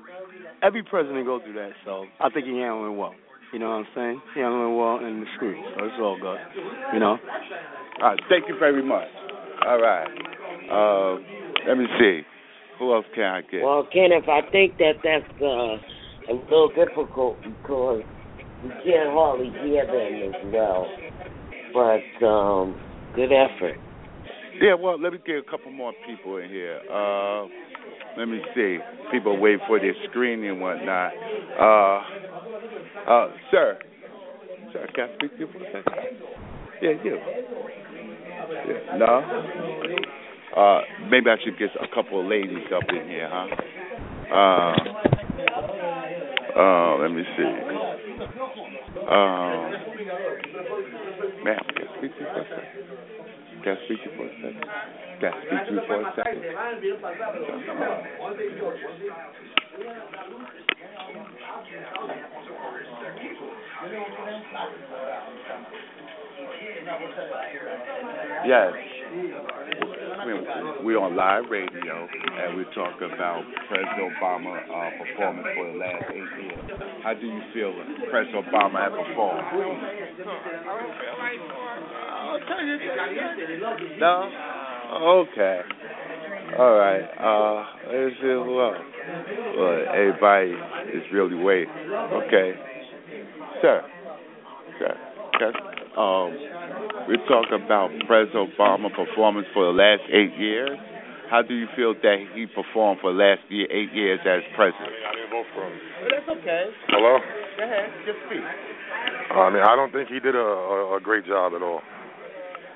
every 0.62 0.84
president 0.84 1.26
goes 1.26 1.41
through 1.44 1.54
that, 1.54 1.72
so 1.86 2.06
I 2.20 2.30
think 2.30 2.46
he 2.46 2.58
handled 2.58 2.91
it 2.91 2.98
well. 2.98 3.15
You 3.54 3.60
know 3.60 3.70
what 3.70 3.86
I'm 3.86 3.88
saying? 3.96 4.22
He 4.34 4.41
handled 4.41 4.72
it 4.72 4.76
well 4.76 4.98
in 5.00 5.22
the 5.22 5.28
screen, 5.36 5.63
so 5.78 5.86
it's 5.86 5.96
all 6.00 6.17
good. 6.20 6.39
You 6.94 7.00
know. 7.00 7.17
All 8.02 8.10
right, 8.10 8.20
thank 8.30 8.48
you 8.48 8.58
very 8.60 8.84
much. 8.84 9.08
All 9.65 9.80
right. 9.80 10.08
Uh, 10.72 11.22
let 11.67 11.78
me 11.78 11.86
see. 12.00 12.22
Who 12.80 12.94
else 12.94 13.06
can 13.13 13.24
I 13.24 13.41
get? 13.41 13.62
Well, 13.62 13.88
Kenneth, 13.94 14.28
I 14.28 14.41
think 14.52 14.78
that 14.80 14.94
that's 15.04 15.30
uh, 15.39 15.78
a 16.32 16.36
little 16.50 16.72
difficult 16.74 17.38
because 17.44 18.02
we 18.63 18.69
can't 18.84 19.12
hardly 19.12 19.50
hear 19.63 19.86
them 19.86 20.34
as 20.34 20.54
well. 20.54 20.88
But 21.74 22.26
um, 22.26 22.80
good 23.15 23.32
effort. 23.32 23.78
Yeah, 24.62 24.76
well, 24.76 25.00
let 25.00 25.13
me 25.13 25.19
get 25.26 25.38
a 25.38 25.43
couple 25.43 25.71
more 25.71 25.93
people 26.06 26.38
in 26.38 26.50
here. 26.50 26.80
Uh, 26.91 27.45
let 28.17 28.28
me 28.28 28.41
see. 28.54 28.78
People 29.12 29.39
wait 29.39 29.60
for 29.67 29.80
their 29.80 29.95
screening 30.10 30.50
and 30.52 30.62
whatnot. 30.62 31.13
Uh, 31.60 32.02
uh, 33.10 33.28
sir, 33.50 33.80
sir, 34.74 34.88
can 34.93 35.10
I 35.10 35.15
speak 35.15 35.32
to 35.34 35.39
you 35.39 35.47
for 35.52 35.60
a 35.60 35.65
second? 35.65 35.84
Yeah, 36.82 36.91
you. 37.04 37.17
Yeah. 38.67 38.97
No. 38.97 39.24
Uh, 40.56 40.82
maybe 41.10 41.30
I 41.30 41.38
should 41.43 41.58
get 41.58 41.69
a 41.82 41.88
couple 41.95 42.19
of 42.19 42.28
ladies 42.28 42.67
up 42.76 42.84
in 42.89 43.08
here, 43.08 43.30
huh? 43.32 43.47
Uh, 44.32 44.76
uh, 46.60 46.97
let 46.97 47.12
me 47.12 47.24
see. 47.38 47.90
Um, 48.91 49.71
ma'am, 51.45 51.63
can 51.63 51.88
I 51.88 51.97
speak 51.97 52.12
to 52.12 52.19
you 52.19 52.27
for 52.27 52.41
a 52.41 52.47
second? 52.51 52.67
Can 53.63 53.71
I 53.71 53.86
speak 53.86 54.04
to 54.04 54.10
you 54.10 54.15
for 54.17 54.25
a 54.25 54.36
second? 54.41 54.67
Can 55.21 55.32
I 55.32 55.36
speak 55.47 55.62
to 55.67 55.73
you 55.73 55.82
for 55.88 56.01
a 56.01 56.13
second? 56.15 56.43
Yes. 68.45 68.73
We- 70.26 70.86
We're 70.86 71.00
on 71.00 71.16
live 71.16 71.50
radio, 71.50 72.08
and 72.42 72.58
we 72.58 72.64
talk 72.76 73.02
about 73.02 73.44
President 73.70 74.14
Obama 74.18 74.54
uh, 74.70 74.92
performance 74.98 75.48
for 75.56 75.66
the 75.72 75.78
last 75.78 76.04
eight 76.14 76.44
years. 76.44 76.60
How 77.04 77.14
do 77.14 77.26
you 77.26 77.42
feel 77.54 77.74
President 78.10 78.46
Obama 78.46 78.82
has 78.86 78.94
performed? 79.08 79.46
No? 84.00 84.30
Okay. 85.32 85.60
All 86.60 86.74
right. 86.76 87.06
Uh, 87.18 87.66
let's 87.92 88.16
see 88.18 88.28
who 88.28 88.62
else. 88.62 88.78
Well, 89.58 89.86
everybody 89.94 90.52
is 90.98 91.04
really 91.14 91.36
waiting. 91.36 91.70
Okay. 91.72 92.54
Sir. 93.62 93.82
Sir. 94.80 94.98
Sir. 95.40 95.71
Um, 95.97 96.32
we're 97.08 97.19
talking 97.27 97.60
about 97.60 97.91
President 98.08 98.56
Obama 98.56 98.88
performance 98.95 99.47
for 99.54 99.67
the 99.67 99.75
last 99.75 100.08
eight 100.08 100.32
years. 100.39 100.80
How 101.27 101.41
do 101.41 101.56
you 101.56 101.67
feel 101.75 101.95
that 101.95 102.17
he 102.36 102.47
performed 102.47 102.99
for 102.99 103.12
the 103.12 103.19
last 103.19 103.43
year, 103.47 103.67
eight 103.71 103.91
years 103.91 104.19
as 104.23 104.43
president? 104.56 104.88
I 104.88 105.15
didn't 105.15 105.32
vote 105.32 105.47
for 105.56 105.63
him. 105.63 105.75
that's 106.12 106.27
okay. 106.27 106.63
Hello? 106.91 107.19
Go 107.19 107.63
ahead. 107.63 107.88
Just 108.04 108.19
speak. 108.27 108.43
Uh, 108.43 109.47
I 109.47 109.49
mean, 109.51 109.63
I 109.63 109.75
don't 109.75 109.91
think 109.91 110.12
he 110.12 110.19
did 110.19 110.36
a, 110.36 110.43
a, 110.43 110.95
a 110.95 110.99
great 110.99 111.23
job 111.27 111.56
at 111.56 111.63
all. 111.63 111.80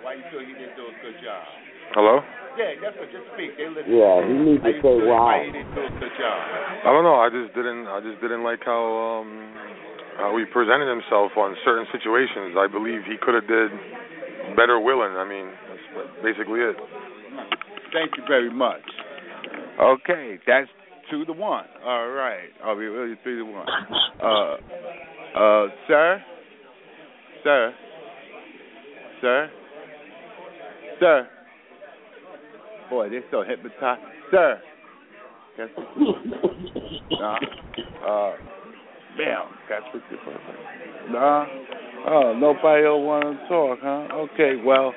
Why 0.03 0.15
you 0.15 0.23
feel 0.31 0.39
he 0.39 0.55
didn't 0.55 0.75
do 0.75 0.87
a 0.87 0.95
good 1.03 1.19
job? 1.23 1.43
Hello? 1.95 2.19
Yeah, 2.55 2.79
that's 2.79 2.95
what. 2.95 3.11
Just 3.11 3.27
speak. 3.35 3.59
They 3.59 3.67
listen. 3.67 3.91
Yeah, 3.91 4.23
he 4.23 4.33
needs 4.39 4.63
to 4.63 4.71
say 4.71 4.79
feel 4.79 5.03
why. 5.03 5.39
Why 5.39 5.47
he 5.47 5.51
didn't 5.51 5.75
do 5.75 5.83
a 5.83 5.91
good 5.99 6.15
job? 6.15 6.39
I 6.83 6.89
don't 6.95 7.03
know. 7.03 7.19
I 7.19 7.27
just 7.27 7.51
didn't. 7.55 7.87
I 7.91 7.99
just 7.99 8.23
didn't 8.23 8.43
like 8.47 8.63
how 8.63 8.83
um 9.19 9.51
how 10.17 10.37
he 10.37 10.45
presented 10.45 10.87
himself 10.87 11.31
on 11.37 11.55
certain 11.65 11.85
situations. 11.91 12.55
I 12.57 12.67
believe 12.67 13.01
he 13.05 13.15
could 13.21 13.35
have 13.35 13.47
did 13.47 13.71
better 14.55 14.79
willing. 14.79 15.15
I 15.15 15.27
mean, 15.27 15.47
that's 15.67 16.09
basically 16.23 16.61
it. 16.61 16.75
Thank 17.93 18.17
you 18.17 18.23
very 18.27 18.51
much. 18.51 18.83
Okay, 19.81 20.39
that's 20.47 20.67
two 21.11 21.25
to 21.25 21.33
one. 21.33 21.65
All 21.85 22.09
right. 22.09 22.49
Are 22.63 22.75
we 22.75 22.85
really 22.85 23.15
three 23.23 23.37
to 23.37 23.43
one? 23.43 23.67
Uh, 24.15 24.55
uh, 25.37 25.67
sir, 25.89 26.23
sir, 27.43 27.73
sir, 29.21 29.49
sir. 31.01 31.27
Boy, 32.89 33.09
they're 33.09 33.23
so 33.29 33.43
hypnotized. 33.43 34.01
Sir. 34.31 34.61
Can 35.57 35.67
I 35.67 35.73
speak 35.73 35.85
to 35.93 35.99
you? 35.99 37.19
Nah. 37.19 37.37
Uh, 38.07 38.35
ma'am, 39.17 39.45
can 39.67 39.81
I 39.83 39.89
speak 39.89 40.03
you 40.11 40.17
for 40.23 40.31
a? 40.31 41.11
Nah. 41.11 41.45
Oh, 42.07 42.33
nobody 42.37 42.83
don't 42.83 43.05
want 43.05 43.25
to 43.25 43.47
talk, 43.47 43.79
huh? 43.81 44.29
Okay, 44.29 44.61
well, 44.63 44.93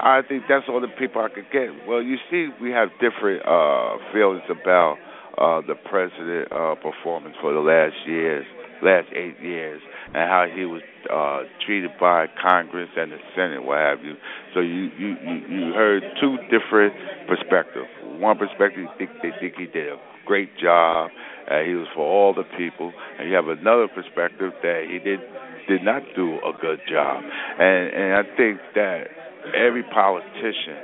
I 0.00 0.22
think 0.26 0.44
that's 0.48 0.64
all 0.68 0.80
the 0.80 0.88
people 0.98 1.22
I 1.22 1.28
could 1.28 1.46
get. 1.52 1.70
Well, 1.86 2.02
you 2.02 2.16
see, 2.30 2.48
we 2.60 2.70
have 2.70 2.88
different 3.00 3.46
uh 3.46 3.98
feelings 4.12 4.42
about 4.50 4.98
uh 5.38 5.62
the 5.66 5.74
president 5.88 6.50
uh 6.50 6.74
performance 6.82 7.36
for 7.40 7.52
the 7.52 7.60
last 7.60 7.94
years, 8.06 8.44
last 8.82 9.06
eight 9.14 9.38
years, 9.40 9.80
and 10.14 10.26
how 10.28 10.46
he 10.52 10.64
was 10.64 10.82
uh 11.10 11.46
treated 11.64 11.92
by 12.00 12.26
Congress 12.42 12.90
and 12.96 13.12
the 13.12 13.18
Senate, 13.36 13.62
what 13.62 13.78
have 13.78 14.02
you. 14.04 14.14
So 14.54 14.60
you 14.60 14.90
you 14.98 15.14
you, 15.22 15.36
you 15.46 15.62
heard 15.74 16.02
two 16.20 16.38
different 16.50 16.94
perspectives. 17.28 17.86
One 18.18 18.36
perspective, 18.36 18.82
you 18.82 18.88
think 18.98 19.10
they 19.22 19.30
think 19.38 19.54
he 19.56 19.66
did 19.66 19.88
a 19.88 19.96
great 20.26 20.50
job, 20.58 21.10
uh, 21.50 21.62
he 21.64 21.74
was 21.74 21.86
for 21.94 22.04
all 22.04 22.34
the 22.34 22.44
people, 22.56 22.92
and 23.18 23.28
you 23.28 23.34
have 23.34 23.48
another 23.48 23.88
perspective 23.88 24.52
that 24.62 24.84
he 24.90 24.98
did 24.98 25.20
did 25.68 25.82
not 25.82 26.02
do 26.16 26.36
a 26.36 26.52
good 26.60 26.80
job. 26.90 27.22
And 27.22 27.92
and 27.94 28.14
I 28.14 28.22
think 28.36 28.60
that 28.74 29.08
every 29.54 29.82
politician 29.82 30.76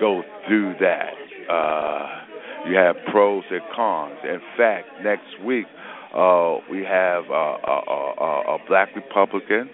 go 0.00 0.22
through 0.46 0.74
that. 0.80 1.12
Uh, 1.50 2.22
you 2.68 2.76
have 2.76 2.94
pros 3.10 3.42
and 3.50 3.60
cons. 3.74 4.18
In 4.24 4.40
fact, 4.56 4.86
next 5.02 5.42
week 5.44 5.66
uh, 6.14 6.58
we 6.70 6.84
have 6.84 7.24
a, 7.28 7.56
a, 7.66 7.82
a, 8.20 8.42
a 8.54 8.58
black 8.68 8.94
Republican 8.94 9.68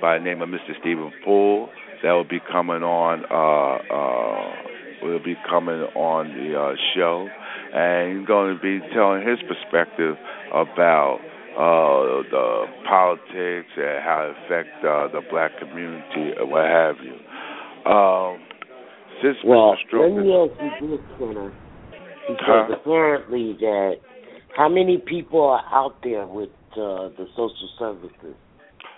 by 0.00 0.18
the 0.18 0.24
name 0.24 0.42
of 0.42 0.48
Mr. 0.48 0.78
Stephen 0.80 1.12
Poole 1.24 1.68
that 2.02 2.10
will 2.10 2.28
be 2.28 2.40
coming 2.50 2.82
on. 2.82 3.24
Uh, 3.30 3.94
uh, 3.94 4.74
will 5.04 5.22
be 5.22 5.36
coming 5.48 5.82
on 5.94 6.28
the 6.28 6.58
uh, 6.58 6.72
show, 6.96 7.28
and 7.74 8.18
he's 8.18 8.26
going 8.26 8.54
to 8.54 8.62
be 8.62 8.80
telling 8.94 9.26
his 9.26 9.38
perspective 9.42 10.16
about 10.52 11.18
uh, 11.58 12.22
the 12.30 12.64
politics 12.88 13.70
and 13.76 14.02
how 14.02 14.30
it 14.30 14.36
affects 14.46 14.78
uh, 14.80 15.08
the 15.10 15.20
black 15.30 15.50
community 15.58 16.38
and 16.38 16.50
what 16.50 16.64
have 16.64 16.96
you. 17.02 17.18
Um, 17.90 18.38
since 19.22 19.36
Well, 19.44 19.76
let 19.92 20.10
me 20.12 20.32
ask 20.32 20.80
you 20.80 20.88
this, 20.88 21.00
Kenner. 21.18 21.52
Because 22.28 22.70
Huh? 22.70 22.76
apparently 22.80 23.52
that 23.60 23.96
how 24.56 24.68
many 24.68 24.98
people 24.98 25.42
are 25.42 25.64
out 25.70 25.96
there 26.02 26.26
with 26.26 26.50
uh, 26.72 27.10
the 27.18 27.26
social 27.36 27.68
services? 27.78 28.36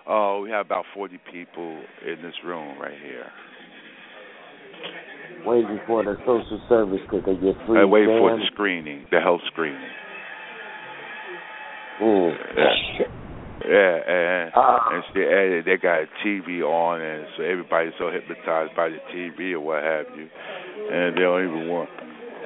Oh, 0.06 0.40
we 0.42 0.50
have 0.50 0.66
about 0.66 0.84
40 0.94 1.18
people 1.32 1.82
in 2.06 2.22
this 2.22 2.34
room 2.44 2.78
right 2.78 2.98
here. 3.02 3.26
Waiting 5.46 5.78
for 5.87 6.02
the 6.02 6.16
social 6.26 6.61
service 6.68 7.00
because 7.09 7.22
they 7.24 7.35
get 7.37 7.54
free. 7.66 7.78
I 7.80 7.85
wait 7.85 8.06
for 8.06 8.37
the 8.37 8.42
screening, 8.52 9.06
the 9.12 9.20
health 9.20 9.40
screening. 9.46 9.90
Mm. 12.02 12.37
Yeah, 13.64 13.96
and, 14.11 14.52
Ah. 14.54 14.88
and 14.92 15.02
see, 15.14 15.22
and 15.22 15.64
they 15.64 15.76
got 15.76 16.02
a 16.02 16.06
TV 16.24 16.62
on, 16.62 17.00
and 17.00 17.26
so 17.37 17.42
everybody's 17.42 17.94
so 17.98 18.11
hypnotized 18.11 18.74
by 18.76 18.90
the 18.90 18.98
TV 19.14 19.52
or 19.54 19.61
what 19.61 19.82
have 19.82 20.06
you, 20.16 20.28
and 20.92 21.16
they 21.16 21.20
don't 21.20 21.44
even 21.48 21.68
want. 21.68 21.88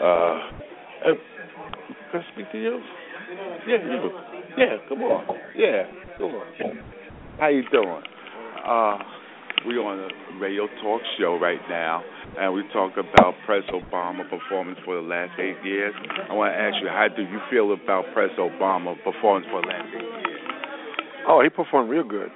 Uh, 0.01 0.05
uh, 0.05 1.15
can 2.13 2.21
I 2.21 2.33
speak 2.33 2.53
to 2.53 2.59
you? 2.59 2.81
Yeah, 3.67 3.77
you. 3.85 4.11
Yeah, 4.57 4.77
come 4.89 5.03
on. 5.03 5.37
Yeah, 5.57 5.83
come 6.19 6.35
on. 6.35 6.47
How 7.39 7.49
you 7.49 7.65
doing? 7.71 8.03
Uh, 8.65 8.99
we're 9.67 9.83
on 9.83 9.99
a 10.01 10.39
radio 10.41 10.67
talk 10.83 11.01
show 11.19 11.39
right 11.39 11.61
now, 11.69 12.03
and 12.39 12.55
we 12.55 12.63
talk 12.73 12.93
about 12.97 13.35
President 13.45 13.85
Obama 13.85 14.29
performance 14.29 14.79
for 14.85 14.97
the 14.97 15.07
last 15.07 15.39
eight 15.39 15.59
years. 15.65 15.93
I 16.29 16.33
want 16.33 16.53
to 16.53 16.59
ask 16.59 16.77
you, 16.81 16.89
how 16.89 17.09
do 17.09 17.23
you 17.23 17.39
feel 17.51 17.73
about 17.73 18.05
President 18.15 18.53
Obama 18.53 18.97
performance 19.05 19.47
for 19.51 19.61
the 19.61 19.69
last 19.69 19.89
eight 19.93 20.01
years? 20.03 20.41
Oh, 21.29 21.43
he 21.43 21.51
performed 21.51 21.91
real 21.91 22.05
good. 22.05 22.31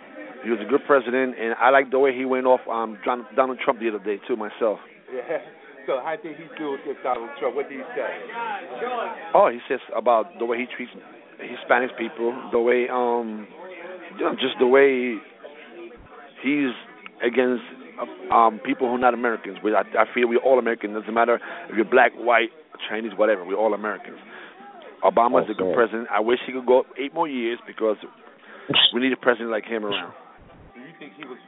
He 0.44 0.50
was 0.50 0.60
a 0.60 0.68
good 0.68 0.84
president, 0.86 1.40
and 1.40 1.54
I 1.58 1.70
like 1.70 1.90
the 1.90 1.98
way 1.98 2.14
he 2.14 2.26
went 2.26 2.46
off 2.46 2.60
um, 2.68 2.98
Donald 3.04 3.58
Trump 3.64 3.80
the 3.80 3.88
other 3.88 4.04
day 4.04 4.20
too. 4.28 4.36
Myself. 4.36 4.78
Yeah. 5.08 5.38
So 5.86 6.00
how 6.04 6.16
did 6.16 6.36
he 6.36 6.44
do 6.58 6.76
against 6.76 7.02
Donald 7.02 7.30
Trump? 7.40 7.56
What 7.56 7.68
did 7.68 7.78
he 7.78 7.84
say? 7.96 8.12
Oh, 9.34 9.48
he 9.48 9.60
says 9.68 9.80
about 9.96 10.38
the 10.38 10.44
way 10.44 10.58
he 10.58 10.66
treats 10.76 10.92
Hispanic 11.40 11.96
people, 11.96 12.32
the 12.52 12.60
way 12.60 12.88
um, 12.92 13.48
you 14.18 14.24
know, 14.24 14.32
just 14.32 14.56
the 14.60 14.66
way 14.66 15.16
he's 16.44 16.76
against 17.22 17.62
um 18.32 18.60
people 18.64 18.88
who 18.88 18.94
are 18.94 18.98
not 18.98 19.14
Americans. 19.14 19.58
We, 19.62 19.74
I, 19.74 19.82
I 19.98 20.04
feel 20.14 20.28
we're 20.28 20.38
all 20.38 20.58
Americans. 20.58 20.94
Doesn't 20.94 21.14
matter 21.14 21.38
if 21.68 21.76
you're 21.76 21.84
black, 21.84 22.12
white, 22.14 22.50
Chinese, 22.88 23.12
whatever. 23.16 23.44
We're 23.44 23.56
all 23.58 23.74
Americans. 23.74 24.18
Obama's 25.04 25.48
a 25.50 25.54
good 25.54 25.74
president. 25.74 26.08
I 26.10 26.20
wish 26.20 26.38
he 26.46 26.52
could 26.52 26.66
go 26.66 26.84
eight 26.98 27.12
more 27.14 27.28
years 27.28 27.58
because 27.66 27.96
we 28.94 29.00
need 29.00 29.12
a 29.12 29.16
president 29.16 29.50
like 29.50 29.64
him 29.64 29.84
around. 29.84 30.14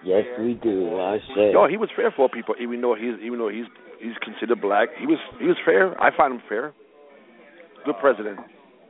Yes, 0.04 0.24
we 0.38 0.54
do. 0.54 1.00
I 1.00 1.18
say. 1.34 1.52
No, 1.52 1.66
he 1.66 1.76
was 1.76 1.88
fair 1.96 2.12
for 2.14 2.28
people, 2.28 2.54
even 2.60 2.80
though 2.80 2.94
he's 2.94 3.18
even 3.24 3.38
though 3.38 3.48
he's 3.48 3.64
he's 3.98 4.16
considered 4.22 4.60
black. 4.60 4.88
He 5.00 5.06
was 5.06 5.18
he 5.40 5.46
was 5.46 5.56
fair. 5.64 5.98
I 6.02 6.14
find 6.16 6.34
him 6.34 6.42
fair. 6.48 6.74
Good 7.84 7.96
president. 8.00 8.38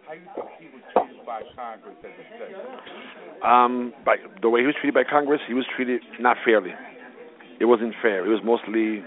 How 0.06 0.14
do 0.14 0.20
you 0.22 0.30
think 0.38 0.46
he 0.62 0.66
was 0.70 0.86
treated 0.94 1.26
by 1.26 1.42
Congress 1.58 1.98
as 2.06 2.14
a 2.14 2.24
state? 2.38 2.54
Um, 3.42 3.92
by 4.04 4.16
the 4.40 4.48
way 4.48 4.60
he 4.60 4.66
was 4.66 4.76
treated 4.78 4.94
by 4.94 5.02
Congress, 5.02 5.40
he 5.48 5.54
was 5.54 5.66
treated 5.74 6.00
not 6.20 6.36
fairly. 6.44 6.70
It 7.58 7.64
wasn't 7.64 7.92
fair. 8.00 8.24
It 8.24 8.30
was 8.30 8.38
mostly 8.44 9.02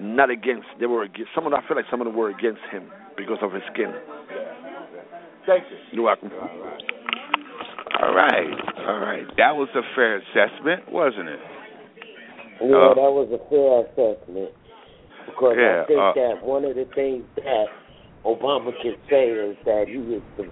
not 0.00 0.30
against. 0.30 0.66
They 0.80 0.86
were 0.86 1.04
against. 1.04 1.30
Some 1.34 1.46
of 1.46 1.52
them, 1.52 1.60
I 1.62 1.68
feel 1.68 1.76
like 1.76 1.86
some 1.88 2.00
of 2.00 2.06
them 2.06 2.16
were 2.16 2.30
against 2.30 2.66
him 2.72 2.90
because 3.16 3.38
of 3.42 3.52
his 3.52 3.62
skin. 3.72 3.94
Thank 5.46 5.70
you. 5.70 6.02
You're 6.02 6.04
welcome. 6.04 6.30
All 6.34 8.14
right, 8.14 8.50
all 8.90 8.98
right. 8.98 9.26
That 9.36 9.54
was 9.54 9.68
a 9.76 9.86
fair 9.94 10.18
assessment, 10.18 10.90
wasn't 10.90 11.28
it? 11.28 11.40
Yeah, 12.58 12.90
uh, 12.90 12.94
that 12.98 13.12
was 13.14 13.30
a 13.30 13.38
fair 13.46 13.86
assessment. 13.86 14.50
Because 15.26 15.54
yeah, 15.56 15.82
I 15.82 15.86
think 15.86 16.00
uh, 16.00 16.12
that 16.18 16.42
one 16.42 16.64
of 16.64 16.74
the 16.74 16.90
things 16.94 17.22
that 17.36 17.66
Obama 18.26 18.72
can 18.82 18.96
say 19.10 19.28
is 19.28 19.56
that 19.64 19.84
he 19.88 19.98
was 19.98 20.22
the 20.36 20.48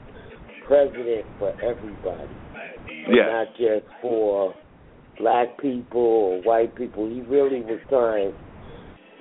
president 0.67 1.27
for 1.39 1.53
everybody. 1.63 2.33
Yeah. 3.09 3.27
Not 3.27 3.49
just 3.57 3.87
for 4.01 4.55
black 5.19 5.59
people 5.61 6.01
or 6.01 6.43
white 6.43 6.75
people. 6.77 7.09
He 7.09 7.23
really 7.23 7.61
was 7.61 7.81
trying, 7.89 8.33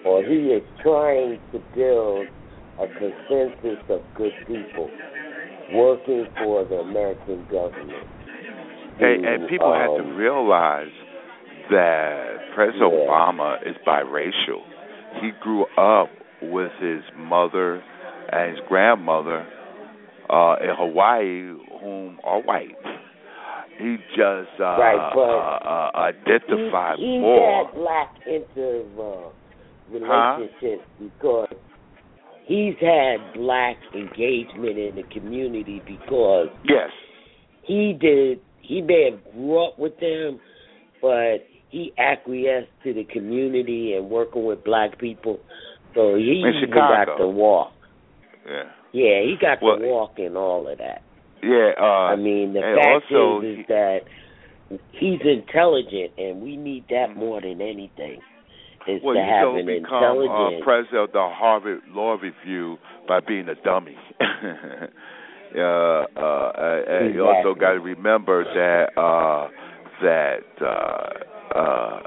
or 0.05 0.23
he 0.23 0.51
is 0.51 0.63
trying 0.81 1.39
to 1.51 1.59
build 1.75 2.27
a 2.79 2.87
consensus 2.87 3.79
of 3.89 4.01
good 4.15 4.33
people 4.47 4.89
working 5.73 6.27
for 6.37 6.65
the 6.65 6.75
American 6.75 7.45
government. 7.51 8.07
And, 8.99 9.25
and 9.25 9.49
people 9.49 9.71
um, 9.71 9.79
have 9.79 10.05
to 10.05 10.13
realize 10.13 10.91
that 11.69 12.37
President 12.53 12.91
yeah. 12.93 13.07
Obama 13.07 13.55
is 13.65 13.75
biracial. 13.87 14.61
He 15.21 15.31
grew 15.41 15.65
up 15.77 16.09
with 16.41 16.71
his 16.81 17.01
mother 17.15 17.83
and 18.31 18.51
his 18.51 18.59
grandmother 18.67 19.45
uh, 20.29 20.55
in 20.61 20.75
Hawaii, 20.77 21.53
whom 21.81 22.19
are 22.23 22.41
white. 22.41 22.77
He 23.77 23.97
just 24.15 24.59
uh, 24.59 24.77
right, 24.77 25.11
but 25.13 25.21
uh, 25.21 25.59
uh, 25.65 25.91
identified 25.97 26.99
he, 26.99 27.05
he 27.05 27.19
more. 27.19 27.65
had 27.65 27.75
black 27.75 28.15
inter 28.27 28.83
uh, 28.99 29.29
relationships 29.91 30.85
huh? 30.99 31.03
because 31.03 31.55
he's 32.45 32.75
had 32.79 33.33
black 33.33 33.77
engagement 33.95 34.77
in 34.77 34.95
the 34.95 35.03
community 35.11 35.81
because 35.85 36.47
yes, 36.63 36.89
he 37.63 37.97
did. 37.99 38.39
He 38.61 38.81
may 38.81 39.09
have 39.11 39.33
grew 39.33 39.65
up 39.65 39.79
with 39.79 39.99
them, 39.99 40.39
but 41.01 41.39
he 41.69 41.91
acquiesced 41.97 42.69
to 42.83 42.93
the 42.93 43.03
community 43.05 43.95
and 43.95 44.09
working 44.09 44.45
with 44.45 44.63
black 44.63 44.99
people. 44.99 45.39
So 45.95 46.15
he 46.15 46.43
in 46.45 46.53
Chicago. 46.61 47.05
got 47.05 47.17
to 47.17 47.27
walk. 47.27 47.73
Yeah. 48.47 48.63
Yeah, 48.93 49.21
he 49.23 49.35
got 49.39 49.61
well, 49.61 49.77
to 49.77 49.85
walk 49.85 50.13
in 50.17 50.35
all 50.35 50.67
of 50.67 50.77
that. 50.77 51.01
Yeah. 51.43 51.71
Uh, 51.79 52.11
I 52.11 52.15
mean, 52.15 52.53
the 52.53 52.61
fact 52.61 53.11
also 53.11 53.45
is, 53.45 53.51
is 53.51 53.57
he, 53.57 53.63
that 53.69 53.99
he's 54.91 55.21
intelligent, 55.23 56.11
and 56.17 56.41
we 56.41 56.57
need 56.57 56.85
that 56.89 57.15
more 57.15 57.41
than 57.41 57.61
anything. 57.61 58.19
Is 58.87 59.01
well, 59.03 59.13
to 59.13 59.19
you 59.19 59.25
have 59.25 59.43
don't 59.43 59.59
an 59.59 59.65
become 59.67 59.93
intelligent. 59.93 60.61
uh, 60.61 60.63
president 60.63 61.03
of 61.03 61.11
the 61.11 61.29
Harvard 61.31 61.81
Law 61.89 62.17
Review 62.17 62.77
by 63.07 63.19
being 63.19 63.47
a 63.47 63.55
dummy. 63.55 63.95
uh, 64.19 65.61
uh, 65.61 66.81
and 66.87 67.13
you 67.13 67.23
also 67.23 67.53
got 67.53 67.73
to 67.73 67.79
remember 67.79 68.43
that 68.43 68.99
uh, 68.99 69.49
that 70.01 70.41
uh, 70.61 71.57
uh, 71.57 71.99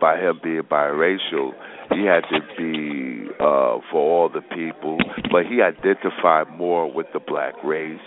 by 0.00 0.16
him 0.16 0.40
being 0.42 0.62
biracial, 0.62 1.52
he 1.90 2.06
had 2.06 2.24
to 2.30 2.40
be 2.56 3.28
uh, 3.40 3.78
for 3.90 4.00
all 4.00 4.28
the 4.28 4.40
people, 4.40 4.98
but 5.30 5.44
he 5.46 5.60
identified 5.62 6.48
more 6.56 6.90
with 6.92 7.06
the 7.12 7.20
black 7.20 7.54
race. 7.64 7.98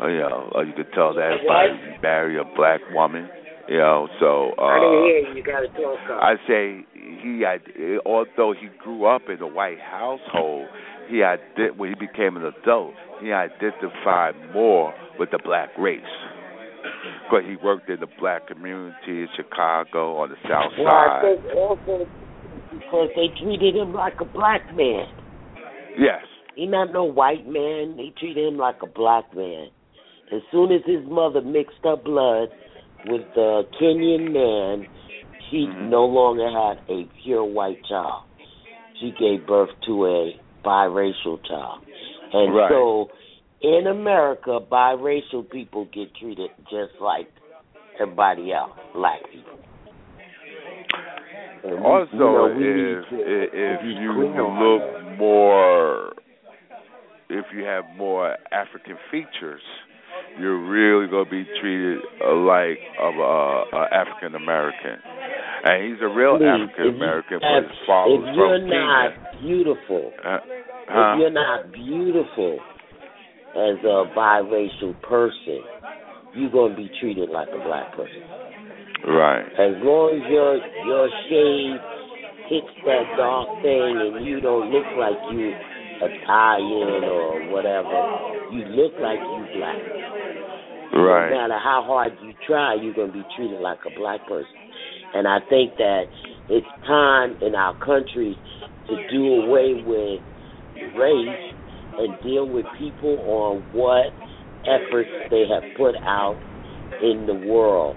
Uh, 0.00 0.06
you 0.08 0.18
know, 0.18 0.52
uh, 0.54 0.60
you 0.60 0.72
could 0.74 0.92
tell 0.92 1.14
that 1.14 1.38
by 1.48 1.68
married 2.02 2.38
a 2.38 2.44
black 2.56 2.80
woman. 2.92 3.28
You 3.68 3.78
know, 3.78 4.08
so 4.20 4.52
uh, 4.58 4.62
I 4.62 4.78
didn't 4.78 5.04
hear 5.04 5.18
you. 5.18 5.36
You 5.36 5.42
got 5.42 5.60
to 5.60 5.68
talk 5.68 5.98
up. 6.10 6.22
I 6.22 6.34
say 6.46 6.86
he 6.94 7.44
although 8.06 8.54
he 8.54 8.68
grew 8.78 9.06
up 9.06 9.22
in 9.28 9.40
a 9.42 9.46
white 9.46 9.80
household, 9.80 10.68
he 11.08 11.18
had 11.18 11.40
when 11.76 11.88
he 11.88 11.94
became 11.94 12.36
an 12.36 12.44
adult, 12.44 12.94
he 13.20 13.32
identified 13.32 14.34
more 14.54 14.94
with 15.18 15.30
the 15.32 15.40
black 15.42 15.70
race. 15.78 16.02
But 17.30 17.42
he 17.42 17.56
worked 17.56 17.90
in 17.90 17.98
the 17.98 18.06
black 18.20 18.46
community 18.46 18.94
in 19.08 19.28
Chicago 19.34 20.18
on 20.18 20.28
the 20.28 20.36
South 20.48 20.70
well, 20.78 20.86
I 20.86 21.20
Side. 21.22 21.42
think 21.42 21.56
also 21.56 22.06
because 22.78 23.08
they 23.16 23.28
treated 23.42 23.74
him 23.74 23.92
like 23.92 24.14
a 24.20 24.24
black 24.24 24.62
man. 24.74 25.06
Yes. 25.98 26.22
He 26.54 26.66
not 26.66 26.92
no 26.92 27.04
white 27.04 27.46
man. 27.46 27.96
They 27.96 28.12
treated 28.18 28.46
him 28.46 28.58
like 28.58 28.76
a 28.82 28.86
black 28.86 29.24
man. 29.34 29.68
As 30.32 30.42
soon 30.50 30.72
as 30.72 30.80
his 30.86 31.04
mother 31.08 31.40
mixed 31.40 31.78
her 31.84 31.96
blood 31.96 32.48
with 33.06 33.22
the 33.34 33.66
Kenyan 33.80 34.32
man, 34.32 34.88
she 35.48 35.66
Mhm. 35.66 35.88
no 35.88 36.04
longer 36.06 36.50
had 36.50 36.80
a 36.88 37.04
pure 37.22 37.44
white 37.44 37.84
child. 37.84 38.22
She 39.00 39.12
gave 39.12 39.46
birth 39.46 39.70
to 39.82 40.06
a 40.06 40.40
biracial 40.64 41.42
child. 41.44 41.80
And 42.32 42.54
Right. 42.54 42.70
so 42.70 43.10
in 43.60 43.86
America, 43.86 44.60
biracial 44.60 45.48
people 45.48 45.84
get 45.86 46.14
treated 46.14 46.50
just 46.70 47.00
like 47.00 47.28
everybody 47.98 48.52
else, 48.52 48.72
black 48.92 49.22
people. 49.30 49.58
And 51.66 51.80
we- 51.80 51.86
Also, 51.86 52.12
you 52.14 52.18
know, 52.18 52.54
we 52.56 52.64
if 52.64 53.04
if, 53.12 53.50
if 53.52 53.80
you 54.00 54.12
look 54.12 55.18
more, 55.18 56.12
if 57.28 57.44
you 57.54 57.64
have 57.64 57.84
more 57.96 58.36
African 58.52 58.96
features, 59.10 59.62
you're 60.38 60.58
really 60.58 61.08
gonna 61.08 61.28
be 61.28 61.44
treated 61.60 61.98
like 62.22 62.78
of 63.00 63.14
a, 63.16 63.76
a 63.76 63.88
African 63.92 64.34
American, 64.34 64.96
and 65.64 65.84
he's 65.90 66.00
a 66.02 66.08
real 66.08 66.36
African 66.36 66.94
American, 66.94 67.40
but 67.40 67.62
his 67.62 67.78
father's 67.86 68.28
if 68.28 68.36
you're 68.36 68.58
not 68.58 69.10
Kenya. 69.10 69.40
beautiful, 69.42 70.12
Uh, 70.24 70.38
if 70.88 71.18
you're 71.18 71.30
not 71.30 71.72
beautiful 71.72 72.58
as 73.56 73.78
a 73.82 74.04
biracial 74.14 74.94
person, 75.02 75.62
you're 76.34 76.50
gonna 76.50 76.76
be 76.76 76.90
treated 77.00 77.30
like 77.30 77.48
a 77.48 77.58
black 77.64 77.90
person. 77.96 78.22
Right. 79.06 79.46
As 79.54 79.78
long 79.86 80.18
as 80.18 80.26
your 80.26 80.58
your 80.82 81.06
shade 81.30 81.78
hits 82.50 82.74
that 82.86 83.06
dark 83.14 83.62
thing 83.62 83.94
and 84.02 84.26
you 84.26 84.40
don't 84.40 84.70
look 84.74 84.86
like 84.98 85.14
you 85.30 85.54
Italian 86.02 87.06
or 87.06 87.46
whatever, 87.54 87.94
you 88.50 88.66
look 88.74 88.98
like 88.98 89.22
you 89.22 89.42
black. 89.54 89.78
Right. 90.90 91.30
No 91.30 91.38
matter 91.38 91.58
how 91.62 91.86
hard 91.86 92.18
you 92.22 92.34
try, 92.46 92.74
you're 92.74 92.94
gonna 92.94 93.12
be 93.12 93.22
treated 93.36 93.60
like 93.60 93.78
a 93.86 93.94
black 93.98 94.26
person. 94.26 94.58
And 95.14 95.28
I 95.28 95.38
think 95.48 95.78
that 95.78 96.10
it's 96.48 96.66
time 96.86 97.36
in 97.42 97.54
our 97.54 97.78
country 97.78 98.36
to 98.88 98.94
do 99.10 99.46
away 99.46 99.82
with 99.86 100.20
race 100.98 101.54
and 101.98 102.22
deal 102.22 102.48
with 102.48 102.66
people 102.78 103.18
on 103.22 103.62
what 103.72 104.06
efforts 104.66 105.10
they 105.30 105.44
have 105.48 105.62
put 105.76 105.94
out 106.02 106.36
in 107.02 107.26
the 107.26 107.34
world. 107.48 107.96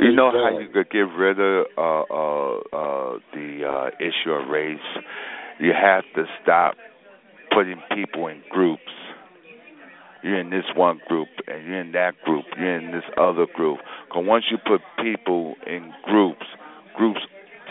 You 0.00 0.12
know 0.12 0.30
how 0.30 0.58
you 0.58 0.68
could 0.72 0.90
get 0.90 1.00
rid 1.00 1.38
of 1.38 1.66
uh, 1.76 1.80
uh, 1.80 2.56
uh, 2.72 3.18
the 3.32 3.64
uh, 3.66 3.90
issue 4.00 4.30
of 4.32 4.48
race? 4.48 4.78
You 5.60 5.72
have 5.72 6.04
to 6.14 6.24
stop 6.42 6.74
putting 7.54 7.80
people 7.94 8.26
in 8.28 8.42
groups. 8.50 8.82
You're 10.22 10.38
in 10.38 10.50
this 10.50 10.64
one 10.76 11.00
group, 11.08 11.28
and 11.48 11.66
you're 11.66 11.80
in 11.80 11.92
that 11.92 12.14
group. 12.24 12.44
You're 12.56 12.78
in 12.78 12.92
this 12.92 13.04
other 13.18 13.46
group. 13.52 13.78
Because 14.08 14.24
once 14.26 14.44
you 14.50 14.58
put 14.58 14.80
people 15.02 15.54
in 15.66 15.92
groups, 16.04 16.46
groups 16.96 17.20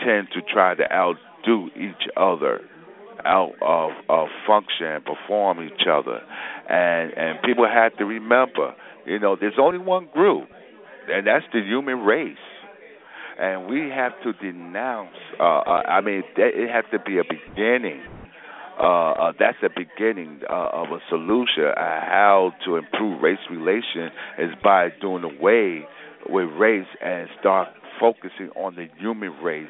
tend 0.04 0.28
to 0.34 0.40
try 0.52 0.74
to 0.74 0.84
outdo 0.92 1.68
each 1.76 2.08
other, 2.16 2.60
out 3.24 3.52
of, 3.62 3.92
of 4.08 4.28
function 4.46 4.86
and 4.86 5.04
perform 5.04 5.62
each 5.62 5.86
other, 5.90 6.20
and 6.68 7.12
and 7.16 7.42
people 7.42 7.66
have 7.66 7.96
to 7.96 8.04
remember, 8.04 8.74
you 9.06 9.18
know, 9.18 9.36
there's 9.38 9.58
only 9.60 9.78
one 9.78 10.08
group, 10.12 10.48
and 11.08 11.26
that's 11.26 11.44
the 11.52 11.60
human 11.60 12.00
race 12.00 12.36
and 13.38 13.66
we 13.66 13.90
have 13.90 14.12
to 14.22 14.32
denounce. 14.34 15.16
Uh, 15.38 15.42
uh, 15.42 15.82
I 15.88 16.00
mean, 16.00 16.22
it 16.36 16.70
has 16.70 16.84
to 16.92 16.98
be 16.98 17.18
a 17.18 17.24
beginning. 17.24 18.02
Uh, 18.78 19.12
uh, 19.12 19.32
that's 19.38 19.58
the 19.60 19.68
beginning 19.68 20.40
uh, 20.48 20.68
of 20.72 20.88
a 20.90 20.98
solution. 21.08 21.64
Uh, 21.64 21.74
how 21.76 22.52
to 22.64 22.76
improve 22.76 23.22
race 23.22 23.38
relation 23.50 24.10
is 24.38 24.50
by 24.62 24.88
doing 25.00 25.24
away 25.24 25.84
with 26.28 26.48
race 26.56 26.86
and 27.04 27.28
start 27.40 27.68
focusing 28.00 28.50
on 28.56 28.74
the 28.76 28.86
human 28.98 29.32
race. 29.42 29.66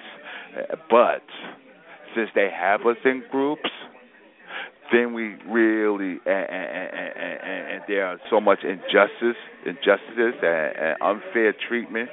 Uh, 0.56 0.76
but 0.90 1.22
since 2.14 2.30
they 2.34 2.48
have 2.54 2.82
us 2.82 2.96
in 3.04 3.22
groups, 3.30 3.70
then 4.92 5.14
we 5.14 5.36
really 5.48 6.18
and, 6.26 6.46
and, 6.50 6.90
and, 6.94 7.68
and 7.72 7.82
there 7.88 8.06
are 8.06 8.18
so 8.30 8.40
much 8.40 8.58
injustice, 8.62 9.40
injustices, 9.66 10.34
and, 10.42 10.76
and 10.76 10.96
unfair 11.02 11.54
treatment 11.68 12.10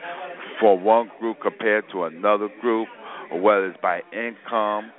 for 0.59 0.77
one 0.79 1.11
group 1.19 1.37
compared 1.41 1.85
to 1.91 2.03
another 2.03 2.49
group, 2.61 2.87
whether 3.31 3.67
it's 3.67 3.79
by 3.81 4.01
income, 4.13 4.91